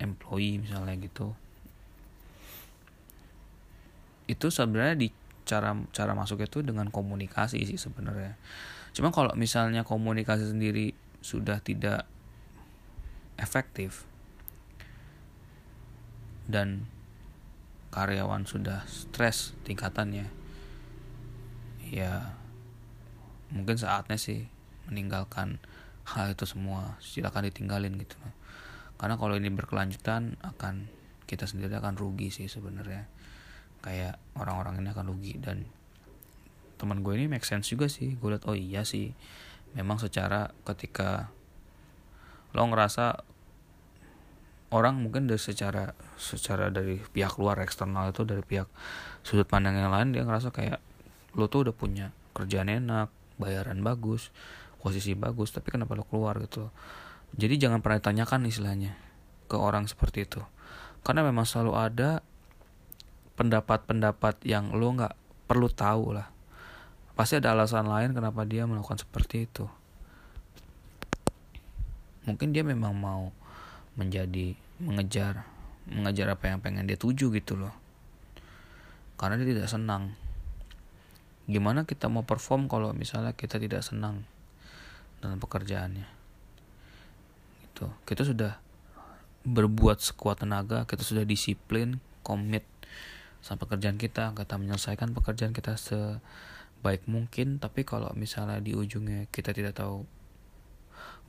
employee 0.00 0.60
misalnya 0.64 0.96
gitu. 0.96 1.36
Itu 4.24 4.48
sebenarnya 4.48 4.96
di 4.96 5.08
cara 5.44 5.76
cara 5.92 6.12
masuk 6.16 6.40
itu 6.40 6.64
dengan 6.64 6.88
komunikasi 6.88 7.60
sih 7.68 7.76
sebenarnya. 7.76 8.38
Cuma 8.96 9.12
kalau 9.12 9.36
misalnya 9.36 9.84
komunikasi 9.84 10.48
sendiri 10.48 10.96
sudah 11.20 11.60
tidak 11.60 12.08
efektif 13.36 14.08
dan 16.48 16.88
karyawan 17.90 18.46
sudah 18.46 18.86
stres 18.86 19.54
tingkatannya 19.66 20.30
ya 21.90 22.38
mungkin 23.50 23.74
saatnya 23.74 24.14
sih 24.14 24.46
meninggalkan 24.86 25.58
hal 26.06 26.34
itu 26.34 26.46
semua. 26.46 26.98
Silakan 27.02 27.50
ditinggalin 27.50 27.94
gitu. 27.98 28.18
Karena 28.98 29.18
kalau 29.18 29.38
ini 29.38 29.50
berkelanjutan 29.50 30.38
akan 30.42 30.90
kita 31.26 31.46
sendiri 31.46 31.74
akan 31.78 31.94
rugi 31.98 32.34
sih 32.34 32.50
sebenarnya. 32.50 33.06
Kayak 33.80 34.18
orang-orang 34.38 34.82
ini 34.82 34.88
akan 34.90 35.06
rugi. 35.10 35.34
Dan 35.38 35.66
teman 36.76 37.06
gue 37.06 37.14
ini 37.14 37.30
make 37.30 37.46
sense 37.46 37.70
juga 37.70 37.86
sih. 37.86 38.18
Gue 38.18 38.34
liat 38.34 38.44
oh 38.50 38.58
iya 38.58 38.82
sih. 38.82 39.14
Memang 39.78 40.02
secara 40.02 40.50
ketika 40.66 41.30
lo 42.50 42.66
ngerasa 42.66 43.22
orang 44.70 45.02
mungkin 45.02 45.26
dari 45.26 45.38
secara 45.42 45.94
secara 46.14 46.70
dari 46.70 46.98
pihak 46.98 47.38
luar 47.38 47.58
eksternal 47.62 48.14
itu 48.14 48.22
dari 48.22 48.42
pihak 48.42 48.70
sudut 49.26 49.46
pandang 49.46 49.76
yang 49.76 49.90
lain 49.90 50.14
dia 50.14 50.22
ngerasa 50.22 50.54
kayak 50.54 50.78
lo 51.34 51.50
tuh 51.50 51.68
udah 51.68 51.74
punya 51.74 52.14
kerjaan 52.34 52.70
enak 52.70 53.10
bayaran 53.38 53.82
bagus 53.82 54.30
posisi 54.80 55.12
bagus 55.12 55.52
tapi 55.52 55.74
kenapa 55.74 55.92
lo 55.92 56.06
keluar? 56.08 56.40
Gitu 56.40 56.70
jadi 57.36 57.54
jangan 57.60 57.78
pernah 57.78 58.02
tanyakan 58.02 58.48
istilahnya 58.50 58.98
ke 59.46 59.54
orang 59.54 59.86
seperti 59.86 60.26
itu. 60.26 60.42
Karena 61.06 61.22
memang 61.22 61.46
selalu 61.46 61.72
ada 61.78 62.10
pendapat-pendapat 63.38 64.42
yang 64.46 64.74
lo 64.74 64.90
nggak 64.94 65.14
perlu 65.46 65.70
tahu 65.70 66.18
lah. 66.18 66.28
Pasti 67.14 67.38
ada 67.38 67.54
alasan 67.54 67.86
lain 67.86 68.16
kenapa 68.16 68.42
dia 68.46 68.66
melakukan 68.66 68.98
seperti 68.98 69.46
itu. 69.46 69.66
Mungkin 72.26 72.52
dia 72.52 72.66
memang 72.66 72.92
mau 72.94 73.32
menjadi 73.98 74.54
mengejar 74.80 75.46
mengejar 75.90 76.30
apa 76.30 76.52
yang 76.52 76.62
pengen 76.62 76.86
dia 76.86 76.94
tuju 76.94 77.34
gitu 77.34 77.58
loh. 77.58 77.74
Karena 79.18 79.36
dia 79.40 79.56
tidak 79.56 79.68
senang. 79.68 80.14
Gimana 81.50 81.82
kita 81.82 82.06
mau 82.06 82.22
perform 82.22 82.70
kalau 82.70 82.94
misalnya 82.94 83.34
kita 83.34 83.58
tidak 83.58 83.82
senang 83.82 84.22
dengan 85.18 85.42
pekerjaannya? 85.42 86.06
Itu 87.66 87.90
kita 88.06 88.22
sudah 88.22 88.70
berbuat 89.40 90.04
sekuat 90.04 90.44
tenaga 90.44 90.84
kita 90.84 91.00
sudah 91.00 91.24
disiplin 91.24 91.96
komit 92.20 92.68
sama 93.40 93.64
pekerjaan 93.64 93.96
kita 93.96 94.36
kita 94.36 94.60
menyelesaikan 94.60 95.16
pekerjaan 95.16 95.56
kita 95.56 95.80
sebaik 95.80 97.08
mungkin 97.08 97.56
tapi 97.56 97.88
kalau 97.88 98.12
misalnya 98.12 98.60
di 98.60 98.76
ujungnya 98.76 99.24
kita 99.32 99.56
tidak 99.56 99.80
tahu 99.80 100.04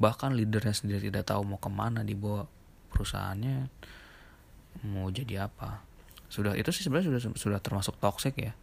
bahkan 0.02 0.34
leadernya 0.34 0.74
sendiri 0.74 1.14
tidak 1.14 1.30
tahu 1.30 1.46
mau 1.46 1.62
ke 1.62 1.70
mana 1.70 2.02
dibawa 2.02 2.50
perusahaannya 2.90 3.70
mau 4.90 5.08
jadi 5.14 5.46
apa. 5.46 5.86
Sudah 6.26 6.58
itu 6.58 6.74
sih 6.74 6.82
sebenarnya 6.82 7.22
sudah 7.22 7.38
sudah 7.38 7.60
termasuk 7.62 8.02
toxic 8.02 8.34
ya. 8.42 8.58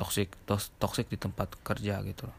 Toxic 0.00 0.32
toxic 0.80 1.06
di 1.12 1.20
tempat 1.20 1.52
kerja 1.60 2.00
gitu 2.00 2.24
loh. 2.24 2.38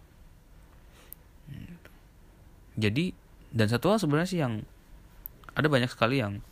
Jadi 2.75 3.13
dan 3.53 3.69
satu 3.69 3.93
hal 3.93 4.01
sebenarnya 4.01 4.29
sih 4.33 4.41
yang 4.41 4.65
ada 5.55 5.67
banyak 5.69 5.87
sekali 5.87 6.19
yang 6.19 6.43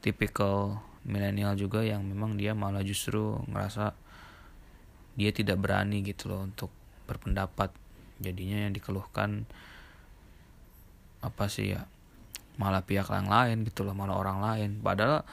tipikal 0.00 0.80
milenial 1.04 1.52
juga 1.58 1.84
yang 1.84 2.06
memang 2.06 2.40
dia 2.40 2.56
malah 2.56 2.80
justru 2.80 3.36
ngerasa 3.50 3.92
dia 5.18 5.34
tidak 5.34 5.60
berani 5.60 6.00
gitu 6.00 6.32
loh 6.32 6.46
untuk 6.46 6.70
berpendapat. 7.04 7.74
Jadinya 8.20 8.68
yang 8.68 8.72
dikeluhkan 8.72 9.48
apa 11.20 11.48
sih 11.52 11.76
ya 11.76 11.84
malah 12.60 12.84
pihak 12.84 13.08
yang 13.08 13.32
lain 13.32 13.64
gitu 13.64 13.88
loh 13.88 13.96
malah 13.96 14.20
orang 14.20 14.44
lain. 14.44 14.70
Padahal 14.84 15.24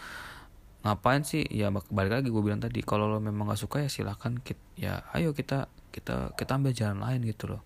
ngapain 0.87 1.27
sih? 1.27 1.43
Ya 1.51 1.67
balik 1.71 2.23
lagi 2.23 2.27
gue 2.31 2.43
bilang 2.43 2.63
tadi 2.63 2.79
kalau 2.79 3.11
lo 3.11 3.19
memang 3.19 3.51
gak 3.51 3.59
suka 3.59 3.83
ya 3.83 3.89
silahkan 3.91 4.39
kita, 4.39 4.63
ya 4.79 4.93
ayo 5.11 5.35
kita 5.35 5.67
kita 5.91 6.31
kita 6.39 6.51
ambil 6.55 6.71
jalan 6.71 7.03
lain 7.03 7.27
gitu 7.27 7.51
loh. 7.51 7.61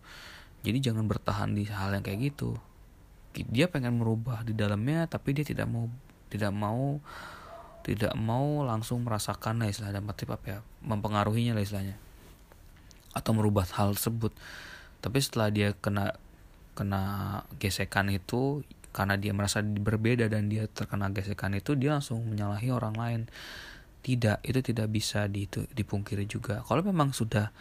Jadi 0.66 0.78
jangan 0.82 1.06
bertahan 1.06 1.54
di 1.54 1.70
hal 1.70 1.94
yang 1.94 2.02
kayak 2.02 2.34
gitu. 2.34 2.58
Dia 3.34 3.70
pengen 3.70 4.02
merubah 4.02 4.42
di 4.42 4.58
dalamnya 4.58 5.06
tapi 5.06 5.38
dia 5.38 5.46
tidak 5.46 5.70
mau 5.70 5.86
tidak 6.34 6.50
mau 6.50 6.98
tidak 7.82 8.14
mau 8.14 8.62
langsung 8.62 9.02
merasakan 9.02 9.62
lah 9.62 9.68
istilahnya 9.70 10.02
dalam 10.02 10.10
apa 10.10 10.46
ya 10.46 10.60
mempengaruhinya 10.82 11.54
lah 11.58 11.64
istilahnya. 11.66 11.98
Atau 13.14 13.38
merubah 13.38 13.66
hal 13.78 13.94
tersebut. 13.94 14.34
Tapi 15.02 15.18
setelah 15.18 15.50
dia 15.50 15.74
kena 15.78 16.18
kena 16.72 17.44
gesekan 17.60 18.08
itu 18.12 18.64
karena 18.92 19.16
dia 19.16 19.32
merasa 19.32 19.64
berbeda 19.64 20.28
dan 20.28 20.52
dia 20.52 20.68
terkena 20.68 21.08
gesekan 21.16 21.56
itu 21.56 21.80
dia 21.80 21.96
langsung 21.96 22.24
menyalahi 22.28 22.70
orang 22.72 22.96
lain. 22.96 23.22
Tidak 24.02 24.42
itu 24.42 24.60
tidak 24.66 24.90
bisa 24.90 25.30
di, 25.30 25.46
itu, 25.46 25.64
dipungkiri 25.72 26.26
juga. 26.26 26.66
Kalau 26.66 26.82
memang 26.82 27.14
sudah 27.14 27.54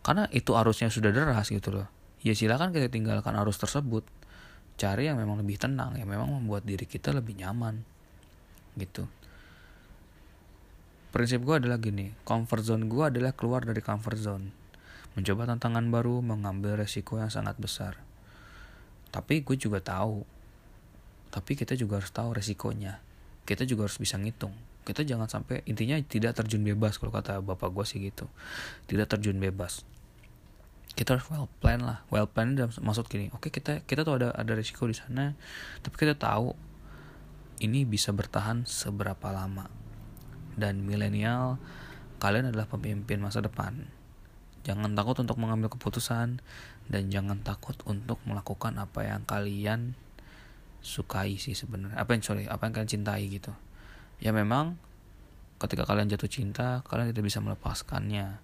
karena 0.00 0.30
itu 0.30 0.54
arusnya 0.54 0.88
sudah 0.88 1.12
deras 1.12 1.50
gitu 1.50 1.74
loh. 1.74 1.88
Ya 2.22 2.32
silakan 2.32 2.72
kita 2.72 2.88
tinggalkan 2.88 3.34
arus 3.44 3.60
tersebut. 3.60 4.06
Cari 4.78 5.10
yang 5.10 5.18
memang 5.18 5.42
lebih 5.42 5.58
tenang 5.58 5.98
yang 5.98 6.06
memang 6.06 6.30
membuat 6.30 6.62
diri 6.62 6.86
kita 6.86 7.10
lebih 7.10 7.34
nyaman 7.34 7.82
gitu. 8.78 9.10
Prinsip 11.10 11.42
gue 11.42 11.58
adalah 11.58 11.82
gini 11.82 12.14
comfort 12.22 12.62
zone 12.62 12.86
gue 12.86 13.04
adalah 13.10 13.34
keluar 13.34 13.66
dari 13.66 13.82
comfort 13.82 14.18
zone. 14.22 14.46
Mencoba 15.18 15.50
tantangan 15.50 15.82
baru 15.90 16.22
mengambil 16.22 16.78
resiko 16.78 17.18
yang 17.18 17.26
sangat 17.26 17.58
besar 17.58 18.07
tapi 19.08 19.40
gue 19.40 19.56
juga 19.56 19.80
tahu. 19.80 20.24
Tapi 21.28 21.52
kita 21.56 21.76
juga 21.76 22.00
harus 22.00 22.12
tahu 22.12 22.32
resikonya. 22.36 23.00
Kita 23.44 23.64
juga 23.64 23.88
harus 23.88 23.96
bisa 24.00 24.16
ngitung. 24.16 24.52
Kita 24.84 25.04
jangan 25.04 25.28
sampai 25.28 25.60
intinya 25.68 26.00
tidak 26.00 26.36
terjun 26.36 26.64
bebas 26.64 26.96
kalau 26.96 27.12
kata 27.12 27.44
bapak 27.44 27.68
gue 27.72 27.84
sih 27.84 28.00
gitu. 28.00 28.28
Tidak 28.88 29.04
terjun 29.04 29.36
bebas. 29.36 29.84
Kita 30.96 31.16
harus 31.16 31.28
well 31.28 31.48
plan 31.60 31.84
lah. 31.84 32.04
Well 32.08 32.24
plan 32.28 32.56
dalam 32.56 32.72
maksud 32.72 33.04
gini 33.12 33.28
oke 33.30 33.52
kita 33.52 33.84
kita 33.84 34.02
tuh 34.02 34.16
ada 34.16 34.28
ada 34.32 34.52
resiko 34.56 34.88
di 34.88 34.96
sana 34.96 35.36
tapi 35.84 35.94
kita 35.94 36.16
tahu 36.16 36.56
ini 37.60 37.84
bisa 37.84 38.16
bertahan 38.16 38.64
seberapa 38.64 39.28
lama. 39.28 39.68
Dan 40.56 40.82
milenial 40.88 41.60
kalian 42.18 42.50
adalah 42.50 42.66
pemimpin 42.66 43.20
masa 43.20 43.44
depan. 43.44 43.86
Jangan 44.66 44.92
takut 44.96 45.16
untuk 45.20 45.38
mengambil 45.38 45.70
keputusan 45.72 46.40
dan 46.88 47.12
jangan 47.12 47.44
takut 47.44 47.76
untuk 47.84 48.16
melakukan 48.24 48.76
apa 48.80 49.04
yang 49.04 49.22
kalian 49.28 49.92
sukai 50.80 51.36
sih 51.36 51.52
sebenarnya. 51.52 52.00
Apa 52.00 52.16
yang 52.16 52.22
sorry 52.24 52.48
apa 52.48 52.64
yang 52.64 52.74
kalian 52.74 52.90
cintai 52.90 53.28
gitu. 53.28 53.52
Ya 54.18 54.32
memang 54.32 54.80
ketika 55.60 55.84
kalian 55.84 56.08
jatuh 56.08 56.30
cinta 56.30 56.80
kalian 56.88 57.12
tidak 57.12 57.28
bisa 57.28 57.44
melepaskannya 57.44 58.40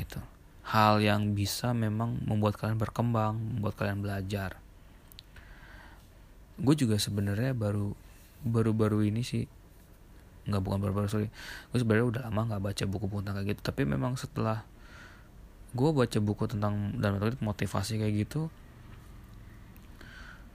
gitu. 0.00 0.20
Hal 0.62 1.02
yang 1.02 1.36
bisa 1.36 1.76
memang 1.76 2.22
membuat 2.24 2.56
kalian 2.56 2.80
berkembang 2.80 3.36
membuat 3.36 3.76
kalian 3.76 4.00
belajar. 4.00 4.56
Gue 6.56 6.72
juga 6.78 6.96
sebenarnya 6.96 7.52
baru 7.52 7.92
baru-baru 8.42 9.06
ini 9.06 9.22
sih 9.22 9.44
nggak 10.42 10.62
bukan 10.62 10.78
baru-baru 10.80 11.06
sorry. 11.10 11.28
Gue 11.68 11.78
sebenarnya 11.84 12.06
udah 12.08 12.22
lama 12.30 12.40
nggak 12.54 12.62
baca 12.62 12.82
buku-buku 12.88 13.20
tentang 13.20 13.36
kayak 13.42 13.48
gitu. 13.58 13.60
Tapi 13.60 13.82
memang 13.84 14.16
setelah 14.16 14.64
gue 15.72 15.90
baca 15.92 16.18
buku 16.20 16.44
tentang 16.48 16.96
dan 17.00 17.16
motivasi 17.40 17.96
kayak 17.96 18.28
gitu 18.28 18.52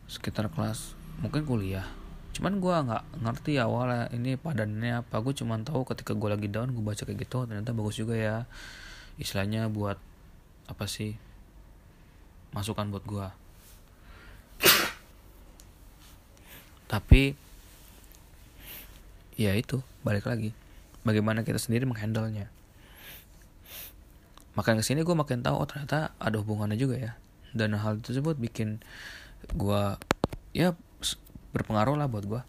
sekitar 0.08 0.48
kelas 0.54 0.96
mungkin 1.20 1.44
kuliah. 1.44 1.86
Cuman 2.32 2.62
gue 2.62 2.70
nggak 2.70 3.04
ngerti 3.26 3.58
awalnya 3.58 4.08
ini 4.14 4.38
padannya 4.38 5.02
apa. 5.02 5.20
Gue 5.26 5.34
cuman 5.34 5.66
tahu 5.66 5.84
ketika 5.90 6.14
gue 6.14 6.30
lagi 6.30 6.48
down 6.48 6.72
gue 6.72 6.86
baca 6.86 7.02
kayak 7.02 7.28
gitu 7.28 7.50
ternyata 7.50 7.74
bagus 7.74 7.98
juga 7.98 8.16
ya. 8.16 8.46
Istilahnya 9.18 9.68
buat 9.74 9.98
apa 10.70 10.86
sih? 10.86 11.18
Masukan 12.54 12.94
buat 12.94 13.04
gue 13.04 13.48
tapi 16.88 17.36
ya 19.36 19.54
itu 19.54 19.84
balik 20.02 20.26
lagi. 20.26 20.56
Bagaimana 21.04 21.44
kita 21.44 21.60
sendiri 21.60 21.84
menghandle 21.84 22.32
nya 24.58 24.66
makin 24.66 24.82
ke 24.82 24.86
sini 24.90 25.06
gue 25.06 25.14
makin 25.14 25.46
tahu 25.46 25.54
oh 25.54 25.70
ternyata 25.70 26.18
ada 26.18 26.42
hubungannya 26.42 26.82
juga 26.82 26.98
ya. 26.98 27.14
Dan 27.54 27.78
hal 27.78 28.02
tersebut 28.02 28.42
bikin 28.42 28.82
gue 29.54 29.84
ya 30.58 30.74
berpengaruh 31.54 31.94
lah 31.94 32.10
buat 32.10 32.26
gue 32.26 32.42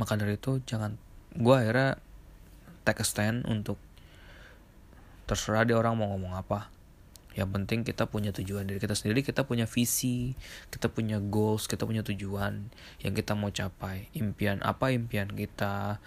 maka 0.00 0.16
dari 0.16 0.40
itu 0.40 0.64
jangan 0.64 0.96
gue 1.36 1.52
akhirnya 1.52 2.00
take 2.88 3.04
a 3.04 3.06
stand 3.06 3.44
untuk 3.44 3.76
terserah 5.28 5.68
dia 5.68 5.76
orang 5.76 6.00
mau 6.00 6.08
ngomong 6.16 6.40
apa. 6.40 6.72
Yang 7.36 7.48
penting 7.52 7.80
kita 7.84 8.08
punya 8.08 8.32
tujuan 8.32 8.64
dari 8.64 8.80
kita 8.80 8.96
sendiri 8.96 9.20
kita 9.20 9.44
punya 9.44 9.68
visi 9.68 10.32
kita 10.72 10.88
punya 10.88 11.20
goals 11.20 11.68
kita 11.68 11.84
punya 11.84 12.00
tujuan 12.00 12.72
yang 13.04 13.12
kita 13.12 13.36
mau 13.36 13.52
capai. 13.52 14.08
Impian 14.16 14.64
apa 14.64 14.88
impian 14.88 15.28
kita 15.28 16.00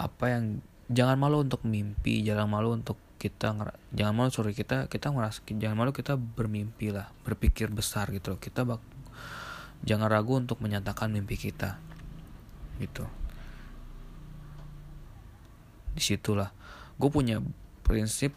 apa 0.00 0.24
yang 0.32 0.64
jangan 0.88 1.20
malu 1.20 1.44
untuk 1.44 1.60
mimpi 1.68 2.24
jangan 2.24 2.48
malu 2.48 2.72
untuk 2.72 2.96
kita 3.22 3.54
jangan 3.94 4.14
malu 4.18 4.34
sorry 4.34 4.50
kita 4.50 4.90
kita 4.90 5.14
ngeras 5.14 5.46
jangan 5.46 5.78
malu 5.78 5.94
kita 5.94 6.18
bermimpi 6.18 6.90
lah 6.90 7.06
berpikir 7.22 7.70
besar 7.70 8.10
gitu 8.10 8.34
loh. 8.34 8.40
Kita 8.42 8.66
bak 8.66 8.82
jangan 9.86 10.10
ragu 10.10 10.34
untuk 10.34 10.58
menyatakan 10.58 11.14
mimpi 11.14 11.38
kita 11.38 11.78
gitu. 12.82 13.06
Di 15.94 16.02
situlah 16.02 16.50
gue 16.98 17.10
punya 17.14 17.38
prinsip 17.86 18.34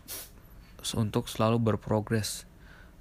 untuk 0.93 1.25
selalu 1.25 1.57
berprogres. 1.57 2.45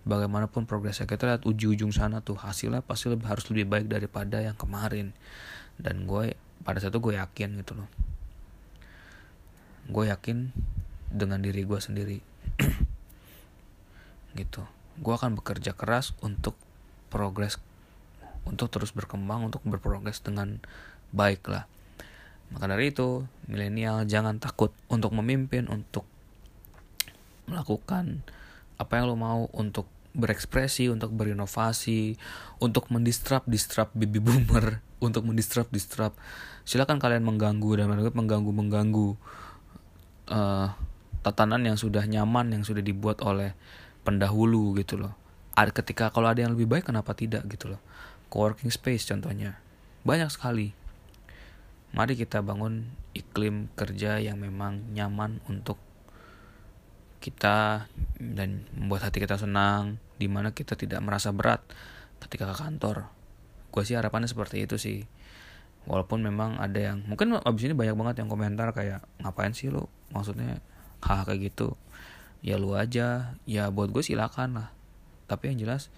Bagaimanapun 0.05 0.69
progresnya 0.69 1.09
kita 1.09 1.25
lihat 1.25 1.49
ujung-ujung 1.49 1.89
sana 1.89 2.21
tuh 2.21 2.37
hasilnya 2.37 2.85
pasti 2.85 3.09
lebih 3.09 3.25
harus 3.25 3.49
lebih 3.49 3.69
baik 3.69 3.87
daripada 3.93 4.41
yang 4.41 4.57
kemarin. 4.57 5.13
Dan 5.77 6.09
gue 6.09 6.37
pada 6.65 6.81
saat 6.81 6.93
itu 6.93 7.01
gue 7.01 7.17
yakin 7.21 7.61
gitu 7.61 7.73
loh. 7.77 7.89
Gue 9.89 10.09
yakin 10.09 10.53
dengan 11.11 11.41
diri 11.41 11.65
gue 11.65 11.81
sendiri. 11.81 12.19
Gitu. 14.39 14.63
Gue 15.01 15.15
akan 15.15 15.39
bekerja 15.39 15.75
keras 15.75 16.15
untuk 16.23 16.55
progres 17.11 17.59
untuk 18.45 18.69
terus 18.69 18.93
berkembang 18.93 19.49
untuk 19.49 19.65
berprogres 19.65 20.21
dengan 20.21 20.61
baik 21.11 21.49
lah. 21.49 21.65
Maka 22.53 22.69
dari 22.71 22.93
itu 22.93 23.25
milenial 23.49 24.05
jangan 24.05 24.37
takut 24.39 24.71
untuk 24.93 25.17
memimpin 25.17 25.67
untuk 25.67 26.05
melakukan 27.49 28.25
apa 28.77 28.93
yang 29.01 29.15
lo 29.15 29.17
mau 29.17 29.43
untuk 29.55 29.89
berekspresi 30.15 30.87
untuk 30.87 31.11
berinovasi 31.11 32.15
untuk 32.63 32.89
mendistrap 32.95 33.43
distrap 33.51 33.91
baby 33.99 34.23
boomer 34.23 34.79
untuk 35.07 35.27
mendistrap 35.27 35.67
distrap 35.75 36.15
silakan 36.63 37.03
kalian 37.03 37.27
mengganggu 37.27 37.83
dan 37.83 37.91
mengganggu 37.91 38.53
mengganggu 38.55 39.09
uh, 40.31 40.71
tatanan 41.25 41.65
yang 41.65 41.81
sudah 41.81 42.05
nyaman 42.05 42.53
yang 42.53 42.63
sudah 42.69 42.85
dibuat 42.85 43.25
oleh 43.25 43.57
pendahulu 44.05 44.77
gitu 44.77 45.01
loh. 45.01 45.17
Ketika 45.57 46.13
kalau 46.13 46.29
ada 46.29 46.45
yang 46.45 46.53
lebih 46.53 46.69
baik 46.69 46.93
kenapa 46.93 47.17
tidak 47.17 47.49
gitu 47.49 47.73
loh. 47.73 47.81
Coworking 48.29 48.69
space 48.69 49.09
contohnya. 49.09 49.57
Banyak 50.05 50.29
sekali. 50.29 50.77
Mari 51.97 52.19
kita 52.19 52.45
bangun 52.45 52.91
iklim 53.17 53.73
kerja 53.73 54.21
yang 54.21 54.37
memang 54.43 54.93
nyaman 54.93 55.41
untuk 55.49 55.81
kita 57.23 57.89
dan 58.21 58.69
membuat 58.77 59.09
hati 59.09 59.23
kita 59.23 59.41
senang 59.41 59.97
di 60.21 60.29
mana 60.29 60.53
kita 60.53 60.77
tidak 60.77 61.01
merasa 61.01 61.33
berat 61.33 61.65
ketika 62.21 62.53
ke 62.53 62.57
kantor. 62.61 63.09
Gue 63.73 63.83
sih 63.87 63.97
harapannya 63.97 64.29
seperti 64.29 64.67
itu 64.67 64.77
sih. 64.77 65.09
Walaupun 65.89 66.21
memang 66.21 66.61
ada 66.61 66.77
yang 66.77 67.07
mungkin 67.07 67.39
abis 67.41 67.63
ini 67.71 67.73
banyak 67.73 67.97
banget 67.97 68.15
yang 68.21 68.29
komentar 68.29 68.75
kayak 68.77 69.07
ngapain 69.23 69.53
sih 69.53 69.69
lo 69.71 69.89
maksudnya 70.11 70.65
hal 71.05 71.29
kayak 71.29 71.53
gitu. 71.53 71.77
Ya 72.41 72.57
lu 72.57 72.73
aja. 72.77 73.37
Ya 73.45 73.69
buat 73.69 73.93
gue 73.93 74.01
silakan 74.01 74.57
lah. 74.57 74.69
Tapi 75.29 75.53
yang 75.53 75.69
jelas 75.69 75.93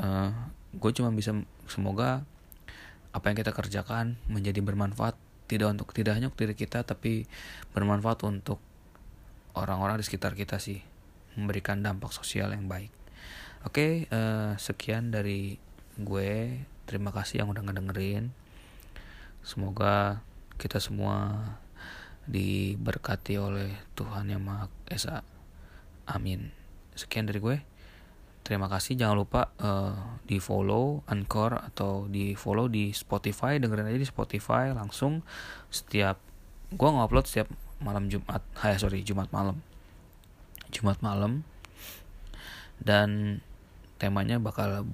uh, 0.00 0.04
eh, 0.04 0.30
gue 0.76 0.90
cuma 0.94 1.12
bisa 1.12 1.32
semoga 1.68 2.24
apa 3.12 3.24
yang 3.32 3.36
kita 3.40 3.52
kerjakan 3.56 4.20
menjadi 4.28 4.60
bermanfaat. 4.60 5.16
Tidak 5.48 5.64
untuk 5.64 5.96
tidak 5.96 6.20
hanya 6.20 6.28
untuk 6.28 6.44
diri 6.44 6.52
kita 6.52 6.84
tapi 6.84 7.24
bermanfaat 7.72 8.20
untuk 8.28 8.60
orang-orang 9.56 9.96
di 9.96 10.04
sekitar 10.04 10.36
kita 10.36 10.60
sih. 10.60 10.84
Memberikan 11.40 11.80
dampak 11.80 12.12
sosial 12.12 12.52
yang 12.52 12.68
baik. 12.68 12.92
Oke 13.64 14.06
uh, 14.12 14.54
sekian 14.60 15.10
dari 15.10 15.56
gue. 15.96 16.62
Terima 16.88 17.12
kasih 17.12 17.44
yang 17.44 17.52
udah 17.52 17.64
ngedengerin. 17.64 18.32
Semoga 19.44 20.20
kita 20.60 20.80
semua 20.82 21.40
diberkati 22.28 23.40
oleh 23.40 23.72
Tuhan 23.96 24.28
yang 24.28 24.44
Maha 24.44 24.68
Esa. 24.84 25.24
Amin. 26.04 26.52
Sekian 26.92 27.24
dari 27.24 27.40
gue. 27.40 27.56
Terima 28.44 28.68
kasih. 28.68 29.00
Jangan 29.00 29.16
lupa 29.16 29.52
uh, 29.60 30.20
di 30.28 30.36
follow 30.40 31.04
Anchor 31.08 31.56
atau 31.56 32.04
di 32.08 32.36
follow 32.36 32.68
di 32.68 32.92
Spotify. 32.92 33.56
Dengerin 33.56 33.88
aja 33.88 34.00
di 34.00 34.08
Spotify 34.08 34.72
langsung 34.72 35.24
setiap 35.72 36.20
gue 36.68 36.88
ngupload 36.88 37.24
setiap 37.24 37.48
malam 37.80 38.12
Jumat. 38.12 38.44
Hai 38.60 38.76
sorry 38.82 39.00
Jumat 39.00 39.32
malam. 39.32 39.64
Jumat 40.68 41.00
malam. 41.00 41.48
Dan 42.78 43.40
temanya 43.98 44.38
bakal 44.38 44.86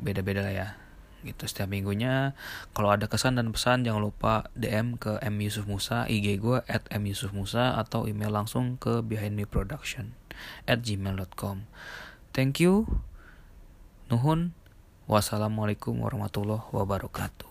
beda-beda 0.00 0.42
lah 0.42 0.52
ya 0.52 0.68
gitu. 1.24 1.48
Setiap 1.48 1.70
minggunya 1.70 2.36
kalau 2.76 2.94
ada 2.94 3.10
kesan 3.10 3.38
dan 3.38 3.50
pesan 3.50 3.82
jangan 3.82 4.02
lupa 4.04 4.52
DM 4.54 5.00
ke 5.00 5.18
M 5.24 5.40
Yusuf 5.42 5.64
Musa 5.66 6.06
IG 6.06 6.38
gue 6.38 6.62
at 6.68 6.84
M 6.92 7.08
Yusuf 7.08 7.34
Musa 7.34 7.74
atau 7.78 8.06
email 8.06 8.30
langsung 8.30 8.78
ke 8.78 9.00
behind 9.02 9.34
me 9.34 9.48
production 9.48 10.14
at 10.70 10.84
gmail.com 10.84 11.66
thank 12.36 12.62
you. 12.62 12.86
Nuhun. 14.08 14.54
Wassalamualaikum 15.08 16.04
warahmatullahi 16.04 16.68
wabarakatuh 16.68 17.47